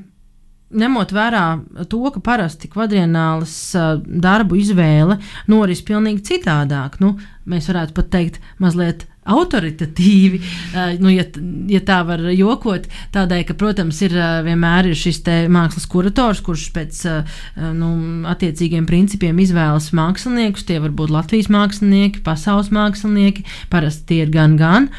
ņemot 0.74 1.14
vērā 1.14 1.44
to, 1.90 2.02
ka 2.14 2.22
parasti 2.24 2.70
kvadrienālas 2.70 3.56
uh, 3.78 3.96
darbu 4.04 4.58
izvēle 4.58 5.18
noris 5.50 5.82
pilnīgi 5.86 6.24
citādāk, 6.32 6.98
nu, 7.02 7.14
mēs 7.50 7.70
varētu 7.70 7.94
pat 7.98 8.10
teikt, 8.14 8.40
mazliet 8.62 9.06
autoritatīvi, 9.24 10.40
uh, 10.40 10.94
nu, 11.00 11.12
ja, 11.14 11.24
ja 11.70 11.80
tā 11.86 12.00
var 12.06 12.22
jokot, 12.34 12.88
tādēļ, 13.14 13.44
ka, 13.48 13.56
protams, 13.60 14.00
ir 14.04 14.16
uh, 14.18 14.42
vienmēr 14.46 14.90
ir 14.90 14.98
šis 14.98 15.22
mākslas 15.52 15.88
kurators, 15.90 16.42
kurš 16.44 16.68
pēc 16.74 17.00
uh, 17.10 17.40
nu, 17.76 17.90
attiecīgiem 18.30 18.86
principiem 18.88 19.40
izvēlas 19.42 19.90
māksliniekus. 19.96 20.66
Tie 20.68 20.80
var 20.82 20.94
būt 20.96 21.12
Latvijas 21.14 21.50
mākslinieki, 21.52 22.24
pasaules 22.26 22.72
mākslinieki, 22.74 23.46
parasti 23.72 24.10
tie 24.12 24.24
ir 24.26 24.32
gan 24.34 24.58
gan. 24.60 24.90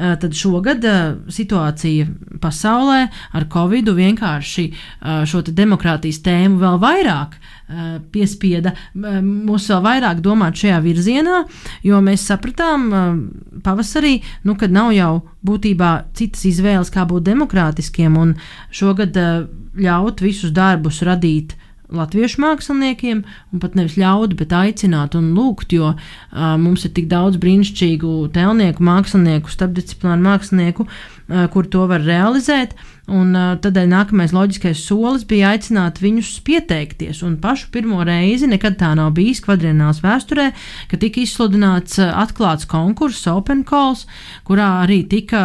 Tad 0.00 0.32
šogad 0.32 0.84
situācija 1.28 2.06
pasaulē 2.40 3.00
ar 3.36 3.44
Covid 3.52 3.90
vienkārši 3.92 4.64
šo 5.28 5.42
demokrātijas 5.44 6.22
tēmu 6.24 6.56
vēl 6.62 6.78
vairāk 6.80 7.36
Eh, 7.70 8.00
piespieda 8.10 8.72
eh, 8.74 9.18
mūs 9.22 9.68
vēl 9.70 9.82
vairāk 9.84 10.20
domāt 10.24 10.58
šajā 10.58 10.80
virzienā, 10.82 11.36
jo 11.86 12.00
mēs 12.02 12.24
sapratām 12.26 12.86
eh, 12.90 13.04
pavasarī, 13.62 14.16
nu, 14.42 14.56
ka 14.58 14.66
nav 14.66 14.90
jau 14.96 15.12
būtībā 15.46 15.90
citas 16.18 16.42
izvēles, 16.50 16.90
kā 16.90 17.04
būt 17.06 17.28
demokrātiskiem, 17.28 18.16
un 18.18 18.32
šogad 18.74 19.14
ļaut 19.78 20.22
visus 20.24 20.50
darbus 20.56 20.98
radīt 21.06 21.54
latviešu 21.94 22.42
māksliniekiem, 22.44 23.22
un 23.52 23.62
pat 23.62 23.76
nevis 23.78 23.98
ļaut, 24.00 24.36
bet 24.38 24.54
aicināt 24.54 25.16
un 25.18 25.32
lūgt, 25.36 25.74
jo 25.74 25.92
uh, 25.94 26.54
mums 26.60 26.86
ir 26.86 26.94
tik 26.96 27.10
daudz 27.10 27.40
brīnišķīgu 27.42 28.14
tēlnieku, 28.34 28.84
mākslinieku, 28.86 29.52
starpdisciplināru 29.52 30.24
mākslinieku, 30.26 30.86
uh, 30.86 31.44
kur 31.52 31.68
to 31.70 31.86
var 31.90 32.04
realizēt. 32.06 32.76
Un, 33.10 33.32
uh, 33.34 33.56
tādēļ 33.58 33.88
nākamais 33.90 34.34
loģiskais 34.34 34.84
solis 34.86 35.24
bija 35.26 35.50
aicināt 35.56 35.98
viņus 36.02 36.32
pieteikties. 36.46 37.24
Un 37.26 37.40
pašu 37.42 37.72
pirmo 37.74 38.04
reizi, 38.06 38.46
nekad 38.50 38.78
tā 38.78 38.92
nav 38.98 39.10
bijis 39.16 39.42
kvadrināls 39.42 40.02
vēsturē, 40.04 40.50
ka 40.90 41.00
tika 41.00 41.24
izsludināts 41.24 41.98
uh, 41.98 42.12
atklāts 42.22 42.68
konkurss, 42.70 43.26
Open 43.30 43.64
Calls, 43.66 44.06
kurā 44.46 44.84
arī 44.84 45.02
tika 45.10 45.42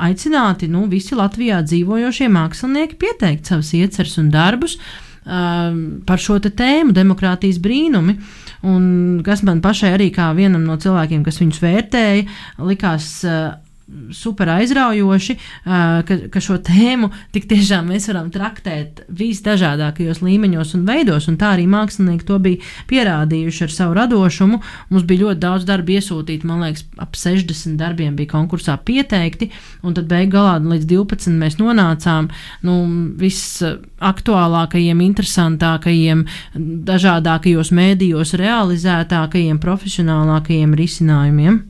aicināti 0.00 0.70
nu, 0.72 0.86
visi 0.88 1.16
Latvijā 1.18 1.60
dzīvojošie 1.66 2.30
mākslinieki 2.32 3.00
pieteikt 3.00 3.52
savus 3.52 3.74
ieceres 3.76 4.16
un 4.22 4.32
darbus. 4.32 4.78
Um, 4.78 5.13
par 5.24 6.20
šo 6.20 6.38
tēmu, 6.44 6.92
demokrātijas 6.92 7.60
brīnumi. 7.64 8.18
Un 8.68 9.20
kas 9.24 9.42
man 9.44 9.60
pašai 9.64 9.94
arī 9.96 10.10
kā 10.12 10.30
vienam 10.36 10.64
no 10.64 10.76
cilvēkiem, 10.80 11.24
kas 11.24 11.40
viņus 11.40 11.60
vērtēja, 11.64 12.24
likās 12.64 13.08
uh, 13.28 13.54
super 14.14 14.48
aizraujoši, 14.54 15.36
ka, 15.64 16.16
ka 16.30 16.42
šo 16.42 16.58
tēmu 16.64 17.10
tik 17.34 17.46
tiešām 17.50 17.88
mēs 17.92 18.08
varam 18.10 18.30
traktēt 18.34 19.04
visdažādākajos 19.14 20.22
līmeņos 20.24 20.74
un 20.78 20.84
veidos, 20.88 21.28
un 21.30 21.38
tā 21.40 21.54
arī 21.54 21.66
mākslinieki 21.70 22.26
to 22.28 22.38
bija 22.42 22.62
pierādījuši 22.90 23.66
ar 23.66 23.74
savu 23.74 23.98
radošumu. 23.98 24.60
Mums 24.90 25.06
bija 25.08 25.26
ļoti 25.26 25.42
daudz 25.44 25.66
darbu 25.68 25.96
iesūtīt, 25.96 26.46
man 26.48 26.64
liekas, 26.66 26.86
ap 27.02 27.18
60 27.18 27.78
darbiem 27.80 28.16
bija 28.18 28.32
konkursā 28.34 28.76
pieteikti, 28.84 29.50
un 29.84 29.96
tad 29.96 30.08
beig 30.10 30.32
galā 30.34 30.56
līdz 30.62 30.88
12 30.90 31.38
mēs 31.40 31.58
nonācām 31.60 32.30
nu, 32.66 32.78
visaktuālākajiem, 33.20 35.04
interesantākajiem, 35.10 36.24
dažādākajos 36.90 37.70
mēdījos 37.74 38.34
realizētākajiem, 38.40 39.62
profesionālākajiem 39.62 40.74
risinājumiem. 40.78 41.62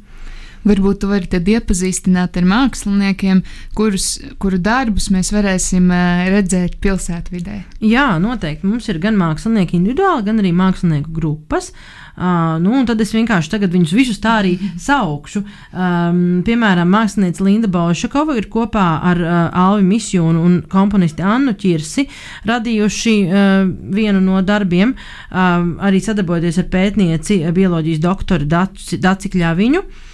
Varbūt 0.64 1.02
tu 1.02 1.10
vari 1.10 1.28
tad 1.28 1.48
iepazīstināt 1.50 2.38
ar 2.40 2.46
māksliniekiem, 2.48 3.42
kurus, 3.76 4.14
kuru 4.40 4.60
darbus 4.64 5.10
mēs 5.12 5.32
varēsim 5.34 5.90
redzēt 6.32 6.78
pilsētvidē. 6.84 7.58
Jā, 7.84 8.14
noteikti. 8.22 8.64
Mums 8.68 8.88
ir 8.88 9.02
gan 9.02 9.18
mākslinieki 9.20 9.76
individuāli, 9.76 10.24
gan 10.24 10.40
arī 10.40 10.54
mākslinieku 10.56 11.12
grupas. 11.12 11.72
Uh, 12.14 12.60
nu, 12.62 12.76
tad 12.86 13.00
es 13.02 13.10
vienkārši 13.10 13.58
viņus 13.58 13.92
visus 13.96 14.20
tā 14.22 14.36
arī 14.38 14.54
saukšu. 14.86 15.42
Um, 15.74 16.20
piemēram, 16.46 16.88
mākslinieca 16.94 17.42
Linda 17.42 17.68
Bolšakova 17.68 18.36
ir 18.38 18.46
kopā 18.52 18.86
ar 19.10 19.20
uh, 19.20 19.34
Alvi 19.64 19.82
Misjonu 19.88 20.44
un 20.46 20.56
komponisti 20.70 21.26
Annu 21.26 21.56
Čirsi 21.58 22.06
radījuši 22.46 23.16
uh, 23.26 23.66
vienu 23.98 24.22
no 24.22 24.40
darbiem, 24.46 24.94
uh, 24.94 25.68
arī 25.84 26.00
sadarbojoties 26.06 26.62
ar 26.62 26.70
pētnieci 26.70 27.42
bioloģijas 27.52 28.04
doktoru 28.06 28.46
Daci 28.48 29.34
Kļaviņu. 29.34 29.84
Uh, 29.84 30.10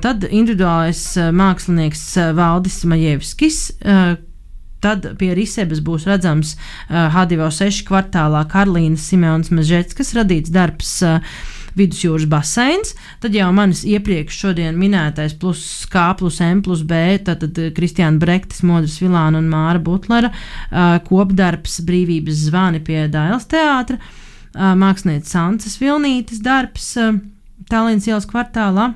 tad 0.00 0.24
individuālais 0.30 1.04
uh, 1.20 1.30
mākslinieks 1.36 2.04
uh, 2.16 2.32
Valdis 2.38 2.82
Majevskis. 2.88 3.62
Tad 4.80 5.04
pie 5.20 5.34
Risebas 5.36 5.82
būs 5.84 6.06
redzams 6.08 6.54
uh, 6.56 7.10
H2O6 7.12 7.82
kvartālā 7.88 8.46
Karolīnas 8.48 9.04
Simeons 9.10 9.52
Mežetskas 9.52 10.14
radīts 10.16 10.52
darbs 10.54 10.94
uh, 11.04 11.18
vidusjūras 11.76 12.26
baseins. 12.30 12.94
Tad 13.22 13.36
jau 13.36 13.50
manis 13.54 13.82
iepriekš 13.88 14.40
minētais 14.76 15.34
plus 15.38 15.86
K 15.90 16.14
plus 16.18 16.40
M 16.44 16.62
plus 16.62 16.82
B, 16.82 17.18
tad, 17.24 17.44
tad 17.44 17.74
Kristiāna 17.76 18.18
Brektis, 18.20 18.62
Modris 18.66 18.98
Vilāna 19.02 19.38
un 19.38 19.50
Māra 19.50 19.82
Butlera 19.82 20.32
uh, 20.32 20.98
kopdarbs 21.06 21.80
brīvības 21.86 22.46
zvani 22.48 22.80
pie 22.84 23.06
Dailas 23.12 23.46
teātra, 23.50 24.00
uh, 24.00 24.72
mākslinieca 24.78 25.28
Sances 25.28 25.78
Vilnītes 25.80 26.42
darbs 26.44 26.94
uh, 26.96 27.14
Tallinas 27.70 28.08
ielas 28.08 28.28
kvartālā. 28.28 28.94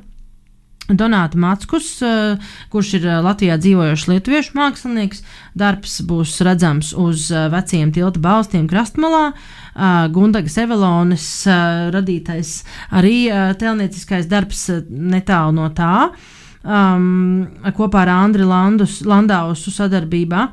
Donāta 0.89 1.39
Matskus, 1.41 2.03
eh, 2.05 2.37
kurš 2.69 2.91
ir 2.99 3.07
eh, 3.09 3.21
Latvijā 3.25 3.57
dzīvojošs 3.57 4.05
lietuviešu 4.11 4.53
mākslinieks. 4.59 5.23
Darbs 5.57 6.03
būs 6.05 6.37
redzams 6.45 6.93
uz 6.93 7.31
eh, 7.33 7.47
veciem 7.49 7.93
tilta 7.93 8.21
balstiem 8.21 8.69
krastmalā. 8.69 9.33
Gundagas 10.15 10.55
Evelonas 10.63 11.25
radītais 11.91 12.51
arī 12.95 13.27
telnieciskais 13.59 14.29
darbs 14.31 14.69
netālu 14.87 15.57
no 15.57 15.65
tā, 15.75 16.13
um, 16.63 17.49
kopā 17.75 18.05
ar 18.05 18.13
Andri 18.13 18.47
Landus, 18.47 19.01
Landausu 19.03 19.75
sadarbībā. 19.75 20.45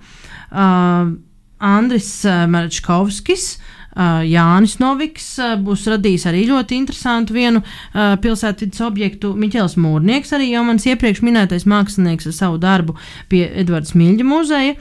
Uh, 0.49 1.13
Andris 1.61 2.09
Marčkovskis, 2.25 3.45
uh, 3.59 3.80
Uh, 3.80 3.80
Jānis 4.27 4.77
Noviks 4.80 5.27
uh, 5.41 5.58
būs 5.60 5.88
radījis 5.91 6.27
arī 6.32 6.45
ļoti 6.49 6.77
interesantu 6.80 7.36
vienu 7.36 7.62
uh, 7.63 8.15
pilsētvidas 8.23 8.84
objektu. 8.88 9.34
Miķels 9.36 9.77
Mūrnieks 9.82 10.32
arī 10.38 10.51
jau 10.54 10.63
mans 10.67 10.88
iepriekš 10.88 11.23
minētais 11.25 11.67
mākslinieks 11.67 12.30
ar 12.32 12.38
savu 12.38 12.62
darbu 12.62 12.95
pie 13.32 13.45
Edvards 13.63 13.95
Miļģa 13.97 14.27
muzeja. 14.27 14.75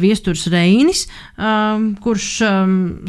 Viesturs 0.00 0.46
Reinis, 0.52 1.04
kurš 2.02 2.28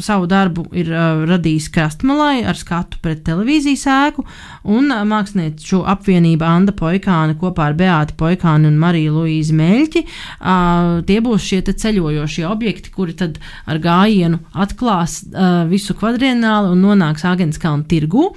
savu 0.04 0.28
darbu 0.28 0.66
ir 0.76 0.90
radījis 1.28 1.68
krastmalai 1.72 2.42
ar 2.48 2.58
skatu 2.58 3.00
pret 3.02 3.22
televīzijas 3.26 3.86
ēku, 3.88 4.24
un 4.68 4.92
mākslinieču 5.08 5.80
apvienība 5.88 6.48
Anda 6.48 6.74
Poikāne 6.76 7.38
kopā 7.40 7.70
ar 7.70 7.78
Beāti 7.78 8.16
Poikāni 8.18 8.68
un 8.68 8.78
Mariju 8.80 9.16
Luīzi 9.18 9.56
Meļķi. 9.56 10.04
Uh, 10.04 11.00
tie 11.08 11.18
būs 11.24 11.44
šie 11.44 11.62
ceļojošie 11.68 12.46
objekti, 12.48 12.92
kuri 12.94 13.14
tad 13.18 13.38
ar 13.68 13.80
gājienu 13.82 14.40
atklās 14.52 15.20
visu 15.68 15.96
kvadrienālu 15.98 16.72
un 16.74 16.84
nonāks 16.84 17.26
Agenskalnu 17.28 17.86
tirgu. 17.88 18.30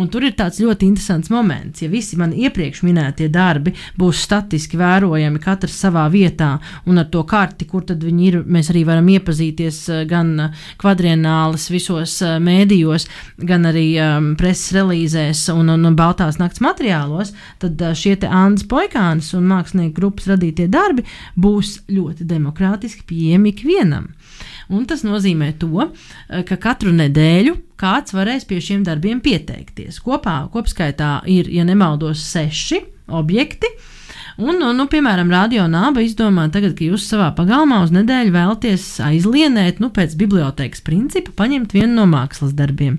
Un 0.00 0.08
tur 0.08 0.24
ir 0.24 0.32
tāds 0.38 0.60
ļoti 0.62 0.88
interesants 0.88 1.28
moments, 1.32 1.82
ja 1.84 1.90
visi 1.92 2.16
man 2.16 2.32
iepriekš 2.32 2.80
minētie 2.86 3.28
darbi 3.32 3.74
būs 4.00 4.22
statiski 4.24 4.78
vērojami, 4.80 5.40
katrs 5.42 5.76
savā 5.84 6.06
vietā, 6.12 6.54
un 6.88 7.02
ar 7.02 7.10
to 7.12 7.20
karti, 7.28 7.68
kur 7.72 7.86
tad 7.88 8.04
viņi 8.04 8.26
ir, 8.28 8.38
mēs 8.44 8.70
arī 8.72 8.84
varam 8.88 9.08
iepazīties 9.12 9.78
eh, 9.92 10.02
gan 10.10 10.32
eh, 10.44 10.62
kvadrienālas 10.80 11.68
visos 11.72 12.18
eh, 12.24 12.36
mēdījos, 12.42 13.08
gan 13.48 13.66
arī 13.70 13.86
um, 14.02 14.32
preses 14.38 14.74
relīzēs 14.76 15.46
un, 15.54 15.72
un, 15.72 15.88
un 15.88 15.98
Baltās 15.98 16.38
nakts 16.40 16.62
materiālos, 16.64 17.32
tad 17.62 17.80
šie 17.98 18.14
te 18.20 18.30
Andris 18.30 18.68
Poikānis 18.68 19.32
un 19.38 19.48
mākslinieku 19.50 19.96
grupas 19.98 20.28
radītie 20.32 20.68
darbi 20.72 21.06
būs 21.40 21.80
ļoti 21.92 22.28
demokrātiski 22.28 23.06
pieejami 23.08 23.54
ikvienam. 23.54 24.10
Un 24.72 24.86
tas 24.88 25.02
nozīmē 25.04 25.52
to, 25.60 25.88
ka 26.48 26.56
katru 26.60 26.94
nedēļu 26.96 27.56
kāds 27.80 28.14
varēs 28.14 28.46
pie 28.48 28.60
šiem 28.62 28.84
darbiem 28.86 29.20
pieteikties. 29.22 29.98
Kopā, 30.04 30.38
kopskaitā 30.52 31.18
ir, 31.30 31.50
ja 31.52 31.66
nemaldos, 31.68 32.22
seši 32.32 32.80
objekti. 33.12 33.70
Un, 34.40 34.56
nu, 34.56 34.70
nu, 34.72 34.86
piemēram, 34.88 35.30
Radio 35.32 35.66
Nāba 35.68 36.00
izdomā, 36.04 36.46
tagad, 36.52 36.72
ka 36.78 36.86
jūs 36.86 37.04
savā 37.08 37.28
pagalmā 37.36 37.82
uz 37.84 37.92
nedēļu 37.92 38.32
vēlaties 38.32 38.86
aizlienēt, 39.04 39.82
nu, 39.82 39.90
pēc 39.92 40.14
bibliotekas 40.20 40.84
principa, 40.86 41.34
paņemt 41.42 41.74
vienu 41.76 41.92
no 41.98 42.06
mākslas 42.08 42.54
darbiem. 42.56 42.96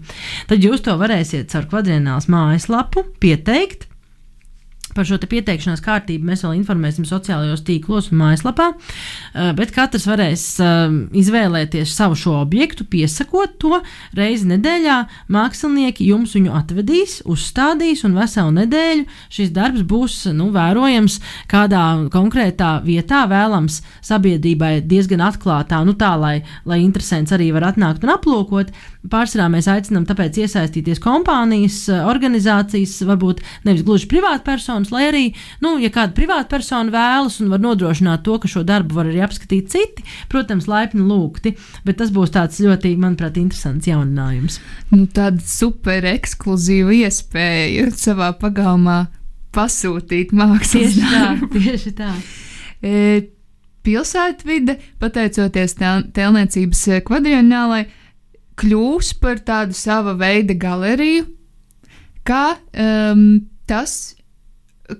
Tad 0.52 0.65
jūs 0.65 0.86
to 0.86 0.98
varēsiet 1.00 1.50
caur 1.54 1.65
kvadrinālas 1.72 2.30
mājaslapu 2.30 3.08
pieteikt. 3.24 3.88
Par 4.93 5.08
šo 5.10 5.17
pieteikšanās 5.17 5.82
kārtību 5.84 6.27
mēs 6.29 6.43
vēl 6.45 6.58
informēsim 6.60 7.06
sociālajos 7.08 7.63
tīklos 7.65 8.12
un 8.12 8.19
mājaslapā, 8.21 8.69
eh, 8.73 9.51
bet 9.58 9.73
katrs 9.73 10.06
varēs 10.10 10.43
eh, 10.62 10.95
izvēlēties 11.23 11.95
savu 11.97 12.17
šo 12.19 12.36
objektu, 12.41 12.86
piesakot 12.86 13.58
to 13.62 13.79
reizi 14.17 14.49
nedēļā. 14.51 14.97
Mākslinieki 15.34 16.10
jums 16.12 16.36
viņu 16.38 16.53
atvedīs, 16.60 17.19
uzstādīs, 17.29 18.03
un 18.06 18.17
veselu 18.19 18.53
nedēļu 18.60 19.08
šis 19.34 19.53
darbs 19.56 19.86
būs 19.88 20.19
nu, 20.36 20.51
vērojams 20.53 21.19
kādā 21.49 21.84
konkrētā 22.13 22.75
vietā, 22.86 23.23
vēlams 23.32 23.82
sabiedrībai 24.06 24.75
diezgan 24.86 25.23
atklātā, 25.25 25.82
nu 25.88 25.97
tā, 25.97 26.13
lai, 26.19 26.36
lai 26.69 26.84
interesants 26.84 27.34
arī 27.34 27.49
var 27.56 27.71
atnākt 27.71 28.06
un 28.06 28.13
aplūkot. 28.13 28.73
Pārsvarā 29.10 29.49
mēs 29.51 29.67
aicinām 29.67 30.06
tāpēc 30.08 30.38
iesaistīties 30.45 31.01
kompānijas, 31.03 31.82
eh, 31.91 32.06
organizācijas, 32.08 32.99
varbūt 33.10 33.41
nevis 33.65 33.84
gluži 33.84 34.08
privātpersonas, 34.12 34.83
lai 34.91 35.06
arī, 35.12 35.24
nu, 35.63 35.76
ja 35.82 35.91
kāda 35.93 36.15
privātpersona 36.17 36.91
vēlas 36.93 37.39
un 37.43 37.54
var 37.54 37.62
nodrošināt 37.63 38.26
to, 38.26 38.36
ka 38.41 38.52
šo 38.52 38.65
darbu 38.67 38.98
var 38.98 39.12
arī 39.12 39.24
apskatīt 39.24 39.72
citi, 39.72 40.06
protams, 40.32 40.67
laipni 40.72 41.06
lūgti, 41.08 41.56
bet 41.88 42.02
tas 42.02 42.12
būs 42.13 42.34
tāds 42.36 42.60
ļoti, 42.63 42.96
manuprāt, 43.00 43.39
interesants 43.39 43.88
jauninājums. 43.89 44.60
Nu, 44.91 45.06
tāda 45.08 45.43
super 45.46 46.10
ekskluzīva 46.13 46.98
iespēja 47.04 47.88
savā 47.96 48.34
pagalmā 48.39 49.06
pasūtīt 49.54 50.34
mākslas 50.36 50.74
tieši 50.74 51.06
darbu. 51.13 51.48
Tā, 51.54 51.60
tieši 51.60 51.96
tā. 52.00 52.15
E, 52.84 53.30
pilsētvide, 53.88 54.74
pateicoties 55.00 55.78
tēlniecības 55.80 56.82
kvadrienālai, 57.08 57.86
kļūs 58.60 59.13
par 59.24 59.39
tādu 59.48 59.78
sava 59.78 60.17
veida 60.19 60.56
galeriju, 60.60 61.30
kā 62.28 62.58
um, 62.58 63.24
tas, 63.69 64.17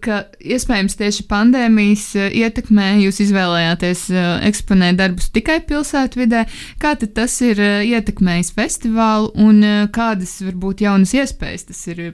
ka 0.02 0.24
iespējams 0.40 0.98
tieši 1.00 1.26
pandēmijas 1.30 2.06
uh, 2.18 2.28
ietekmē. 2.34 2.90
Jūs 3.04 3.22
izvēlējāties 3.28 4.04
uh, 4.14 4.28
eksponēt 4.50 5.00
darbus 5.02 5.32
tikai 5.36 5.60
pilsētvidē, 5.68 6.46
kā 6.82 6.96
tas 7.04 7.40
ir 7.46 7.62
uh, 7.62 7.82
ietekmējis 7.86 8.54
festivālu 8.58 9.34
un 9.44 9.64
kādas 9.94 10.40
varbūt 10.44 10.84
jaunas 10.86 11.14
iespējas 11.18 11.70
tas 11.70 11.82
ir 11.92 12.06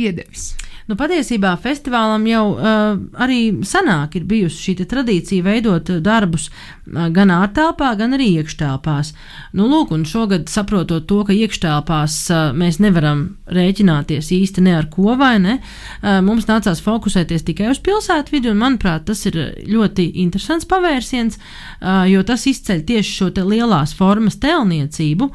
iedevis? 0.00 0.52
Nu, 0.84 0.98
patiesībā 1.00 1.54
festivālam 1.64 2.26
jau 2.28 2.42
uh, 2.52 2.98
arī 3.24 3.38
senāk 3.64 4.18
ir 4.18 4.26
bijusi 4.28 4.58
šī 4.66 4.84
tradīcija 4.90 5.44
veidot 5.46 5.88
darbus 6.04 6.50
uh, 6.50 7.06
gan 7.14 7.32
ārtelpā, 7.32 7.94
gan 7.96 8.12
arī 8.12 8.26
iekštelpās. 8.42 9.14
Nu, 9.56 9.64
lūk, 9.70 9.94
un 9.96 10.04
šogad 10.04 10.52
saprotot 10.52 11.06
to, 11.08 11.22
ka 11.24 11.32
iekštelpās 11.32 12.18
uh, 12.34 12.42
mēs 12.52 12.82
nevaram 12.84 13.24
rēķināties 13.48 14.28
īsti 14.36 14.66
ne 14.68 14.76
ar 14.82 14.90
ko 14.92 15.16
vai 15.16 15.38
ne, 15.40 15.56
uh, 15.62 16.20
mums 16.26 16.50
nācās 16.52 16.84
fokusēties 16.84 17.48
tikai 17.48 17.72
uz 17.72 17.80
pilsētu 17.80 18.36
vidi, 18.36 18.52
un 18.52 18.60
manuprāt, 18.60 19.08
tas 19.08 19.24
ir 19.30 19.40
ļoti 19.64 20.10
interesants 20.26 20.68
pavērsiens, 20.68 21.40
uh, 21.40 22.04
jo 22.12 22.20
tas 22.28 22.44
izceļ 22.50 22.84
tieši 22.84 23.20
šo 23.22 23.32
lielās 23.40 23.96
formas 23.96 24.36
telniecību. 24.42 25.32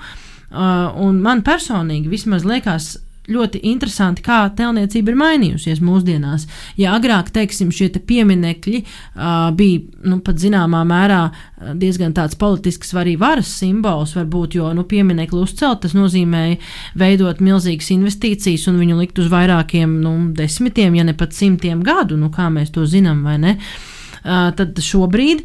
Uh, 0.50 0.89
un 1.02 1.24
man 1.26 1.41
personīgi 1.45 2.10
vismaz 2.10 2.45
liekas, 2.45 3.00
ļoti 3.30 3.62
interesanti, 3.70 4.24
kā 4.26 4.42
tēlniecība 4.58 5.13
ir 5.13 5.20
mainījusies 5.20 5.82
mūsdienās. 5.86 6.48
Ja 6.80 6.96
agrāk, 6.98 7.32
teiksim, 7.36 7.72
šie 7.76 7.89
te 7.94 8.02
pieminekļi 8.04 8.82
uh, 8.82 9.50
bija 9.58 9.84
nu, 10.10 10.20
pat 10.26 10.42
zināmā 10.42 10.82
mērā 10.88 11.22
diezgan 11.80 12.15
tāds 12.18 12.38
politisks, 12.39 12.94
arī 12.98 13.15
varas 13.20 13.52
simbols, 13.62 14.15
varbūt, 14.18 14.58
jo 14.60 14.72
nu, 14.76 14.86
pieminekli 14.89 15.44
uzcelt, 15.44 15.84
tas 15.86 15.96
nozīmēja 15.98 16.58
veidot 17.00 17.44
milzīgas 17.44 17.92
investīcijas 17.96 18.68
un 18.72 18.82
viņu 18.82 19.00
likt 19.02 19.22
uz 19.22 19.30
vairākiem 19.32 20.00
nu, 20.04 20.15
desmitiem, 20.36 20.98
ja 21.00 21.08
ne 21.08 21.15
pat 21.18 21.36
simtiem 21.38 21.84
gadu, 21.86 22.18
nu, 22.20 22.32
kā 22.34 22.50
mēs 22.54 22.74
to 22.76 22.88
zinām, 22.89 23.24
vai 23.28 23.38
ne? 23.42 23.58
Uh, 23.60 23.99
tad 24.24 24.80
šobrīd 24.84 25.44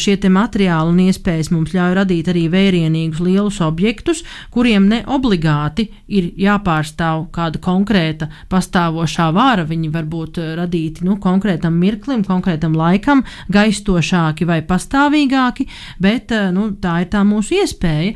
šie 0.00 0.16
materiāli 0.30 0.92
un 0.92 1.00
iespējas 1.06 1.50
mums 1.52 1.74
ļauj 1.74 1.96
radīt 1.98 2.30
arī 2.32 2.46
vērienīgus 2.52 3.22
lielus 3.24 3.60
objektus, 3.64 4.22
kuriem 4.54 4.88
ne 4.90 5.02
obligāti 5.10 5.88
ir 6.08 6.30
jāpārstāv 6.40 7.26
kāda 7.34 7.60
konkrēta 7.62 8.30
pastāvošā 8.52 9.30
vāra. 9.34 9.66
Viņi 9.68 9.90
var 9.94 10.06
būt 10.10 10.40
radīti 10.60 11.04
nu, 11.06 11.18
konkrētam 11.22 11.76
mirklim, 11.80 12.24
konkrētam 12.26 12.76
laikam, 12.78 13.24
gaistošāki 13.52 14.48
vai 14.48 14.60
pastāvīgāki, 14.66 15.68
bet 16.02 16.32
nu, 16.54 16.70
tā 16.80 17.02
ir 17.04 17.12
tā 17.12 17.24
mūsu 17.26 17.60
iespēja. 17.62 18.14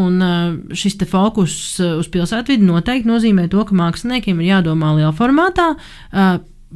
Un 0.00 0.20
šis 0.70 0.94
fokus 1.10 1.54
uz 1.82 2.06
pilsētvidi 2.14 2.62
noteikti 2.62 3.10
nozīmē 3.10 3.48
to, 3.50 3.64
ka 3.66 3.74
māksliniekiem 3.74 4.38
ir 4.38 4.52
jādomā 4.52 4.92
lielā 4.94 5.10
formātā, 5.16 5.72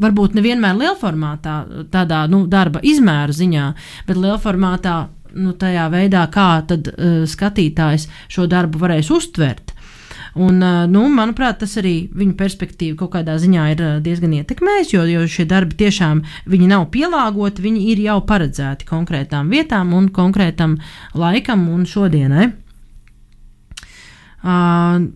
varbūt 0.00 0.38
nevienmēr 0.38 0.78
lielformātā, 0.78 1.58
tādā 1.92 2.24
nu, 2.30 2.44
darba 2.50 2.82
izmēra 2.84 3.34
ziņā, 3.34 3.66
bet 4.08 4.18
lielformātā, 4.18 4.96
nu, 5.34 5.54
tajā 5.58 5.86
veidā, 5.92 6.26
kā 6.34 6.48
tad 6.68 6.90
uh, 6.90 7.22
skatītājs 7.28 8.08
šo 8.30 8.48
darbu 8.50 8.82
varēs 8.82 9.10
uztvert. 9.14 9.74
Un, 10.34 10.58
uh, 10.58 10.82
nu, 10.90 11.04
manuprāt, 11.14 11.60
tas 11.62 11.76
arī 11.78 12.08
viņu 12.10 12.34
perspektīvu 12.38 12.98
kaut 12.98 13.12
kādā 13.14 13.36
ziņā 13.38 13.68
ir 13.70 13.82
uh, 13.84 13.94
diezgan 14.02 14.34
ietekmējis, 14.40 14.94
jo, 14.96 15.04
jo 15.06 15.26
šie 15.30 15.46
darbi 15.50 15.78
tiešām 15.78 16.24
nav 16.66 16.88
pielāgoti, 16.94 17.62
viņi 17.62 17.86
ir 17.92 18.02
jau 18.08 18.18
paredzēti 18.26 18.88
konkrētām 18.88 19.50
vietām 19.54 19.94
un 19.94 20.10
konkrētam 20.14 20.78
laikam 21.14 21.68
un 21.70 21.86
šodienai. 21.86 22.50
Uh, 24.44 25.06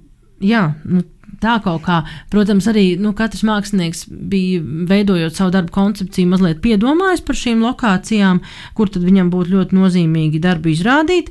jā, 0.40 0.62
nu, 0.86 1.02
tā 1.42 1.58
kaut 1.62 1.82
kā, 1.86 1.98
protams, 2.32 2.66
arī 2.70 2.84
nu, 3.00 3.12
katrs 3.16 3.44
mākslinieks 3.46 4.06
bija 4.08 4.62
veidojot 4.90 5.36
savu 5.38 5.52
darbu 5.54 5.72
koncepciju, 5.74 6.30
mazliet 6.32 6.62
piedomājis 6.64 7.22
par 7.26 7.38
šīm 7.38 7.62
lokācijām, 7.66 8.40
kur 8.78 8.90
tad 8.92 9.06
viņam 9.06 9.30
būtu 9.32 9.54
ļoti 9.54 9.78
nozīmīgi 9.78 10.42
darbu 10.42 10.72
izrādīt. 10.72 11.30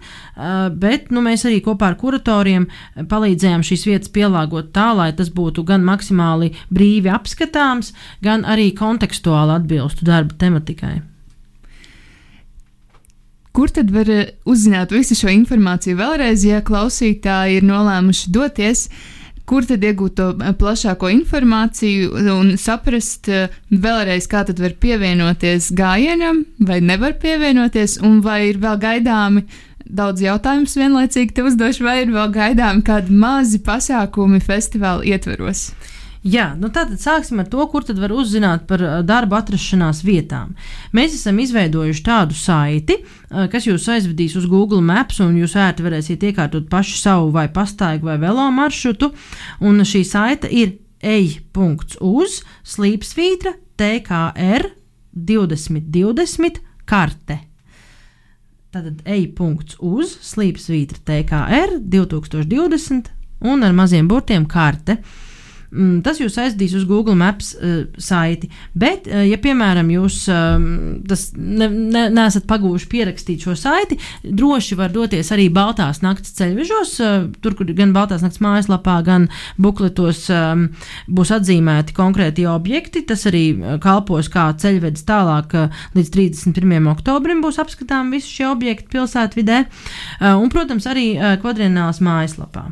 Bet 0.80 1.12
nu, 1.14 1.24
mēs 1.26 1.48
arī 1.50 1.60
kopā 1.66 1.92
ar 1.92 2.00
kuratoriem 2.00 2.70
palīdzējām 3.10 3.66
šīs 3.68 3.86
vietas 3.90 4.14
pielāgot 4.14 4.72
tā, 4.76 4.90
lai 4.98 5.12
tas 5.18 5.32
būtu 5.34 5.66
gan 5.68 5.86
maksimāli 5.88 6.54
brīvi 6.74 7.12
apskatāms, 7.14 7.94
gan 8.24 8.48
arī 8.48 8.72
kontekstuāli 8.78 9.60
atbilstu 9.60 10.08
darba 10.08 10.38
tematikai. 10.40 10.98
Kur 13.58 13.72
tad 13.74 13.90
var 13.90 14.06
uzzināt 14.46 14.92
visu 14.94 15.16
šo 15.18 15.32
informāciju 15.34 15.98
vēlreiz, 15.98 16.44
ja 16.46 16.60
klausītāji 16.62 17.58
ir 17.58 17.64
nolēmuši 17.66 18.30
doties 18.36 18.84
uh, 18.86 19.17
kur 19.48 19.66
tad 19.68 19.84
iegūt 19.88 20.18
to 20.20 20.28
eh, 20.36 20.52
plašāko 20.60 21.12
informāciju 21.14 22.26
un 22.34 22.52
saprast 22.60 23.30
eh, 23.32 23.54
vēlreiz, 23.72 24.28
kā 24.30 24.44
tad 24.48 24.60
var 24.64 24.76
pievienoties 24.82 25.72
gājienam, 25.78 26.44
vai 26.60 26.82
nevar 26.84 27.16
pievienoties, 27.22 28.00
un 28.04 28.20
vai 28.26 28.42
ir 28.52 28.62
vēl 28.64 28.80
gaidāmi 28.84 29.46
daudz 29.88 30.22
jautājumus 30.24 30.76
vienlaicīgi 30.76 31.36
te 31.36 31.46
uzdošu, 31.48 31.86
vai 31.88 32.02
ir 32.04 32.12
vēl 32.12 32.34
gaidāmi 32.36 32.84
kādi 32.88 33.16
mazi 33.16 33.62
pasākumi 33.64 34.42
festivāla 34.44 35.08
ietveros. 35.08 35.70
Jā, 36.28 36.48
nu 36.60 36.68
tātad 36.74 37.00
sāksim 37.00 37.40
ar 37.40 37.48
to, 37.48 37.62
kur 37.72 37.86
tad 37.88 38.00
var 38.02 38.12
uzzināt 38.12 38.66
par 38.68 38.82
darba 39.08 39.38
atrašanās 39.40 40.02
vietām. 40.04 40.56
Mēs 40.96 41.14
esam 41.16 41.38
izveidojuši 41.40 42.04
tādu 42.04 42.36
saiti, 42.36 42.98
kas 43.30 43.68
jūs 43.70 43.86
aizvedīs 43.94 44.36
uz 44.36 44.48
Google 44.50 44.82
Maps, 44.84 45.22
un 45.24 45.38
jūs 45.40 45.56
ērti 45.56 45.86
varēsiet 45.86 46.26
iekārtot 46.28 46.68
pašu 46.72 46.98
savu 47.00 47.30
vai 47.36 47.46
pastaigu 47.54 48.10
vai 48.10 48.18
velo 48.20 48.50
maršrutu. 48.52 49.14
Un 49.64 49.80
šī 49.88 50.04
saita 50.10 50.52
ir 50.52 50.76
ej.uz 51.00 52.42
slīpsvītra 52.74 53.54
TKR 53.80 54.72
2020 55.16 56.60
karte. 56.90 57.38
Tātad 58.74 59.00
ej.uz 59.08 60.18
slīpsvītra 60.34 61.00
TKR 61.08 61.80
2020 61.88 63.14
un 63.48 63.64
ar 63.64 63.74
maziem 63.78 64.10
burtiem 64.10 64.50
karte. 64.50 65.00
Mm, 65.68 66.00
tas 66.00 66.22
jūs 66.22 66.38
aizdīs 66.40 66.72
uz 66.78 66.86
Google 66.88 67.18
Maps 67.20 67.52
uh, 67.58 67.82
saiti. 68.00 68.48
Bet, 68.78 69.10
uh, 69.12 69.26
ja, 69.28 69.36
piemēram, 69.42 69.90
jūs 69.92 70.22
um, 70.32 70.64
ne, 71.04 71.68
ne, 71.68 72.04
neesat 72.14 72.48
pagūši 72.48 72.88
pierakstīt 72.92 73.44
šo 73.44 73.56
saiti, 73.60 73.98
droši 74.24 74.78
var 74.80 74.94
doties 74.96 75.34
arī 75.36 75.50
Baltās 75.52 76.00
naktas 76.06 76.38
ceļvežos, 76.40 76.94
uh, 77.04 77.28
tur, 77.44 77.58
kur 77.60 77.68
gan 77.76 77.92
Baltās 77.96 78.24
naktas 78.24 78.40
mājaslapā, 78.46 78.96
gan 79.08 79.28
bukletos 79.60 80.24
um, 80.32 80.70
būs 81.12 81.36
atzīmēti 81.36 81.98
konkrēti 81.98 82.48
objekti. 82.48 83.04
Tas 83.08 83.28
arī 83.28 83.46
kalpos 83.84 84.32
kā 84.32 84.48
ceļvedis 84.56 85.04
tālāk 85.10 85.60
uh, 85.60 85.86
līdz 86.00 86.16
31. 86.16 86.92
oktobrim 86.96 87.44
būs 87.44 87.60
apskatām 87.60 88.16
visi 88.16 88.40
šie 88.40 88.48
objekti 88.54 88.92
pilsētvidē. 88.96 89.64
Uh, 89.68 90.36
un, 90.40 90.48
protams, 90.54 90.88
arī 90.88 91.10
uh, 91.18 91.36
kvadrināls 91.44 92.00
mājaslapā. 92.00 92.70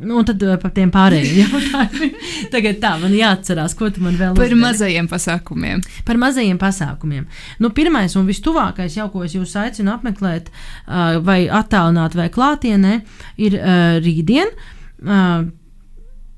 Nu, 0.00 0.18
un 0.20 0.26
tad 0.28 0.42
uh, 0.44 0.56
par 0.60 0.72
tiem 0.76 0.90
pārējiem 0.92 1.36
jautājumiem. 1.44 2.16
Tagad 2.52 2.80
tā, 2.82 2.92
man 3.00 3.14
jāatcerās, 3.16 3.76
ko 3.78 3.88
tu 3.88 4.02
man 4.04 4.18
vēl 4.18 4.34
par 4.36 4.50
uzdari. 4.50 4.60
mazajiem 4.60 5.08
pasākumiem. 5.08 5.80
Par 6.08 6.20
mazajiem 6.20 6.58
pasākumiem. 6.60 7.24
Nu, 7.64 7.72
pirmais 7.76 8.16
un 8.20 8.28
vistuvākais, 8.28 8.98
jau 8.98 9.08
ko 9.12 9.24
es 9.24 9.36
jūs 9.38 9.56
aicinu 9.60 9.94
apmeklēt, 9.94 10.50
uh, 10.52 11.16
vai 11.24 11.46
attālināt, 11.48 12.16
vai 12.18 12.28
klātienē, 12.32 12.98
ir 13.40 13.56
uh, 13.60 13.96
rītdien. 14.04 14.52
Uh, 15.00 15.46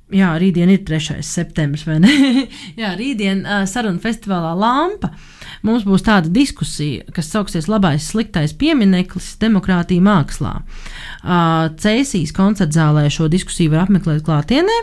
Jā, 0.08 0.30
rītdien 0.40 0.70
ir 0.72 0.86
3. 0.88 1.18
septembris, 1.20 1.82
vai 1.84 1.98
ne? 2.00 2.12
jā, 2.80 2.94
rītdien 2.96 3.42
uh, 3.44 3.64
sarunu 3.68 4.00
festivālā 4.00 4.54
Lampa. 4.56 5.10
Mums 5.66 5.86
būs 5.88 6.04
tāda 6.06 6.30
diskusija, 6.32 7.06
kas 7.14 7.30
sauksies 7.32 7.68
Labais, 7.70 8.06
sliktais 8.12 8.54
piemineklis 8.58 9.34
demokrātija 9.42 10.04
mākslā. 10.04 10.58
Uh, 11.22 11.68
Cēsīs 11.80 12.34
koncertzālē 12.36 13.08
šo 13.12 13.28
diskusiju 13.32 13.74
var 13.74 13.86
apmeklēt 13.86 14.24
klātienē. 14.26 14.78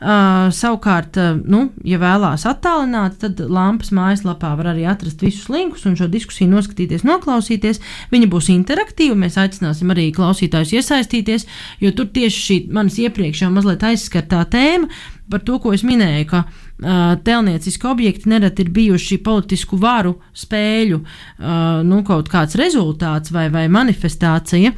Uh, 0.00 0.48
savukārt, 0.56 1.18
uh, 1.20 1.34
nu, 1.44 1.66
ja 1.84 1.98
vēlās 2.00 2.46
attālināt, 2.48 3.18
tad 3.20 3.40
Lampas 3.52 3.92
mājaslapā 3.92 4.54
var 4.56 4.70
arī 4.72 4.86
atrast 4.88 5.20
visus 5.20 5.50
linkus 5.52 5.84
un 5.84 5.98
šo 5.98 6.08
diskusiju 6.08 6.48
noskatīties, 6.54 7.04
noklausīties. 7.04 7.82
Viņa 8.12 8.30
būs 8.32 8.48
interaktīva. 8.54 9.18
Mēs 9.20 9.36
aicināsim 9.40 9.92
arī 9.92 10.08
klausītājus 10.16 10.72
iesaistīties, 10.80 11.46
jo 11.84 11.92
tur 11.92 12.08
tieši 12.16 12.44
šī 12.46 12.58
manas 12.72 12.96
iepriekš 13.02 13.44
jau 13.44 13.52
mazliet 13.52 13.84
aizskartā 13.90 14.46
tēma 14.48 14.88
par 15.30 15.44
to, 15.46 15.58
ko 15.62 15.74
es 15.76 15.84
minēju, 15.86 16.26
ka 16.30 16.42
uh, 16.46 17.14
telnieciski 17.24 17.88
objekti 17.90 18.30
nereti 18.32 18.66
ir 18.66 18.72
bijuši 18.76 19.20
politisku 19.24 19.78
varu 19.80 20.16
spēļu, 20.36 21.00
uh, 21.00 21.80
nu, 21.86 22.02
kaut 22.06 22.32
kāds 22.32 22.58
rezultāts 22.60 23.32
vai, 23.34 23.48
vai 23.52 23.68
manifestācija. 23.72 24.74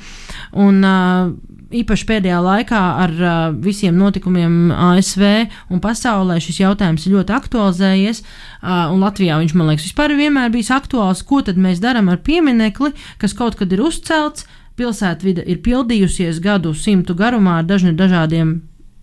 Un, 0.63 0.85
uh, 0.85 1.53
īpaši 1.73 2.07
pēdējā 2.09 2.39
laikā 2.45 2.81
ar 3.05 3.13
uh, 3.17 3.35
visiem 3.65 3.97
notikumiem 3.99 4.73
ASV 4.73 5.25
un 5.73 5.83
pasaulē 5.83 6.39
šis 6.43 6.63
jautājums 6.63 7.07
ir 7.07 7.17
ļoti 7.17 7.37
aktualizējies. 7.37 8.23
Uh, 8.23 8.93
un 8.93 9.03
Latvijā 9.03 9.39
viņš, 9.41 9.55
man 9.59 9.73
liekas, 9.73 9.87
vispār 9.89 10.17
vienmēr 10.19 10.53
bijis 10.55 10.73
aktuāls. 10.75 11.25
Ko 11.27 11.43
tad 11.45 11.61
mēs 11.61 11.83
darām 11.83 12.11
ar 12.13 12.21
pieminekli, 12.25 12.93
kas 13.23 13.37
kaut 13.39 13.59
kad 13.61 13.73
ir 13.73 13.85
uzcelts? 13.85 14.47
Pilsētvide 14.73 15.45
ir 15.53 15.61
pildījusies 15.65 16.39
gadu 16.41 16.73
simtu 16.73 17.13
garumā 17.17 17.59
ar 17.61 17.67
dažni 17.69 17.93
dažādiem 17.97 18.55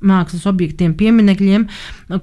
mākslas 0.05 0.45
objektiem, 0.49 0.93
pieminekļiem, 0.97 1.65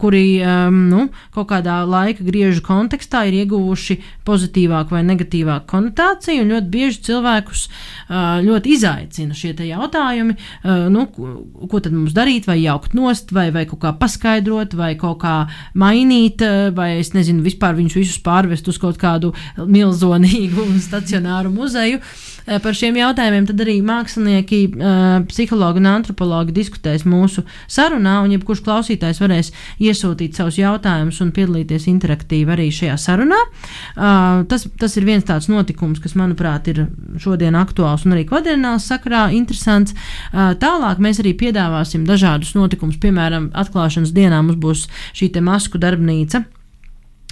kuri 0.00 0.24
um, 0.40 0.78
nu, 0.90 1.06
kaut 1.34 1.50
kādā 1.50 1.78
laika 1.86 2.24
griežu 2.24 2.62
kontekstā 2.64 3.26
ir 3.28 3.42
ieguvuši 3.42 3.98
pozitīvāku 4.26 4.96
vai 4.96 5.02
negatīvāku 5.06 5.68
konotāciju. 5.70 6.46
Ļoti 6.48 6.72
bieži 6.72 7.02
cilvēkus 7.10 7.66
uh, 7.68 8.38
ļoti 8.46 8.72
izaicina 8.76 9.36
šie 9.36 9.52
jautājumi, 9.68 10.36
uh, 10.36 10.86
nu, 10.92 11.06
ko 11.12 11.82
tad 11.82 11.92
mums 11.94 12.16
darīt, 12.16 12.48
vai 12.48 12.58
jaukt 12.62 12.96
nost, 12.96 13.34
vai, 13.36 13.50
vai 13.54 13.66
kaut 13.68 13.82
kā 13.84 13.92
paskaidrot, 14.00 14.76
vai 14.78 14.94
kaut 15.00 15.20
kā 15.24 15.36
mainīt, 15.76 16.44
uh, 16.44 16.70
vai 16.76 16.94
es 17.02 17.12
nezinu, 17.16 17.44
vispār 17.44 17.76
viņus 17.78 17.98
visus 18.00 18.22
pārvest 18.24 18.72
uz 18.72 18.80
kaut 18.82 19.00
kādu 19.02 19.34
milzonīgu 19.60 20.70
stacionāru 20.88 21.52
muzeju. 21.52 22.00
Uh, 22.00 22.56
par 22.64 22.76
šiem 22.78 22.96
jautājumiem 23.02 23.46
tad 23.48 23.60
arī 23.66 23.78
mākslinieki, 23.84 24.62
uh, 24.72 25.20
psihologi 25.28 25.82
un 25.82 25.92
antropologi 25.92 26.56
diskutēs 26.56 27.04
mūsu 27.06 27.44
sarunā, 27.68 28.18
un 28.24 28.34
jebkurš 28.34 28.62
klausītājs 28.66 29.20
varēs 29.22 29.52
iesūtīt 29.82 30.38
savus 30.38 30.58
jautājumus 30.60 31.20
un 31.24 31.32
piedalīties 31.36 31.88
interaktīvi 31.92 32.54
arī 32.56 32.68
šajā 32.74 32.96
sarunā. 33.00 33.38
Uh, 33.46 34.42
tas, 34.50 34.66
tas 34.80 34.96
ir 34.98 35.08
viens 35.08 35.26
tāds 35.26 35.50
notikums, 35.52 36.00
kas, 36.02 36.16
manuprāt, 36.18 36.70
ir 36.72 36.86
šodien 37.22 37.58
aktuāls 37.58 38.06
un 38.06 38.16
arī 38.16 38.26
kvadrināls 38.28 38.88
sakarā 38.90 39.28
interesants. 39.36 39.96
Uh, 40.32 40.54
tālāk 40.60 41.02
mēs 41.02 41.22
arī 41.22 41.36
piedāvāsim 41.38 42.06
dažādus 42.08 42.54
notikumus, 42.58 43.00
piemēram, 43.02 43.50
atklāšanas 43.56 44.14
dienā 44.16 44.42
mums 44.42 44.60
būs 44.60 44.86
šī 45.16 45.32
masku 45.44 45.78
darbnīca 45.78 46.46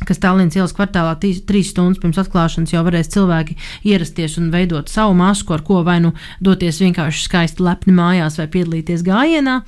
kas 0.02 0.20
Tallinas 0.22 0.56
ielas 0.58 0.74
kvartālā 0.74 1.14
tīs, 1.22 1.42
trīs 1.46 1.70
stundas 1.72 2.02
pirms 2.02 2.18
atklāšanas 2.20 2.74
jau 2.74 2.82
varēs 2.86 3.12
cilvēki 3.14 3.56
ierasties 3.90 4.36
un 4.40 4.50
veidot 4.54 4.90
savu 4.90 5.14
masku, 5.18 5.54
ar 5.54 5.62
ko 5.66 5.84
vai 5.86 6.00
nu 6.02 6.12
doties 6.44 6.82
vienkārši 6.82 7.24
skaisti 7.28 7.64
lepni 7.64 7.94
mājās 7.94 8.40
vai 8.40 8.50
piedalīties 8.50 9.06
gājienā. 9.06 9.62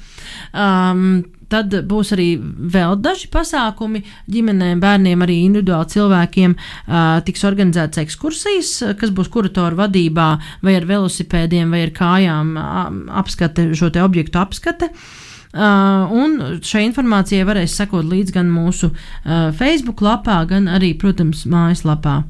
Um, 0.52 1.24
Tad 1.46 1.70
būs 1.86 2.08
arī 2.10 2.40
vēl 2.74 2.96
daži 2.98 3.28
pasākumi 3.30 4.00
ģimenēm, 4.34 4.80
bērniem, 4.82 5.20
arī 5.22 5.36
individuāli 5.44 5.92
cilvēkiem. 5.92 6.56
Uh, 6.58 7.20
tiks 7.22 7.46
organizētas 7.46 8.02
ekskursijas, 8.02 8.72
kas 8.98 9.12
būs 9.14 9.30
kuratoru 9.30 9.78
vadībā, 9.78 10.26
vai 10.66 10.74
ar 10.80 10.88
velosipēdiem, 10.90 11.70
vai 11.70 11.84
ar 11.86 11.94
kājām 11.94 12.50
apskate, 13.22 13.68
šo 13.78 13.92
objektu 14.02 14.42
apskate. 14.42 14.90
Uh, 14.90 15.25
un 15.54 16.61
šai 16.64 16.87
informācijai 16.88 17.46
varēs 17.48 17.76
sekot 17.78 18.04
līdz 18.04 18.35
gan 18.35 18.50
mūsu 18.52 18.90
uh, 18.90 19.52
Facebook 19.56 20.02
lapā, 20.04 20.40
gan 20.48 20.68
arī, 20.68 20.92
protams, 20.98 21.46
mājaslapā. 21.48 22.22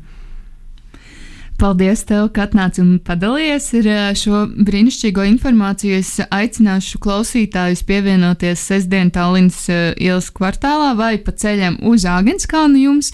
Paldies, 1.56 2.02
tev, 2.04 2.26
ka 2.36 2.44
atnāci 2.44 2.82
un 2.82 2.98
padalījies 3.00 3.70
ar 3.78 3.86
uh, 3.88 4.08
šo 4.18 4.42
brīnišķīgo 4.68 5.24
informāciju. 5.30 5.96
Es 6.02 6.12
aicināšu 6.20 7.00
klausītājus 7.00 7.80
pievienoties 7.88 8.60
sestdien 8.60 9.10
Tallinas 9.14 9.62
uh, 9.72 9.94
ielas 9.96 10.28
kvartālā 10.36 10.92
vai 10.98 11.14
pa 11.16 11.32
ceļam 11.32 11.80
uz 11.88 12.04
Āgenskalnu 12.12 12.84
jums. 12.84 13.12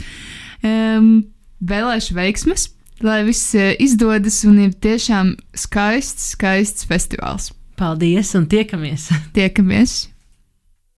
Um, 0.67 1.29
vēlēšu 1.62 2.19
veiksmes, 2.19 2.69
lai 3.07 3.23
viss 3.31 3.55
uh, 3.55 3.73
izdodas 3.79 4.43
un 4.49 4.59
ir 4.67 4.75
tiešām 4.75 5.37
skaists, 5.55 6.33
skaists 6.35 6.91
festivāls. 6.91 7.53
Paldies 7.83 8.37
un 8.38 8.47
tiekamies! 8.47 9.09
tiekamies! 9.35 10.12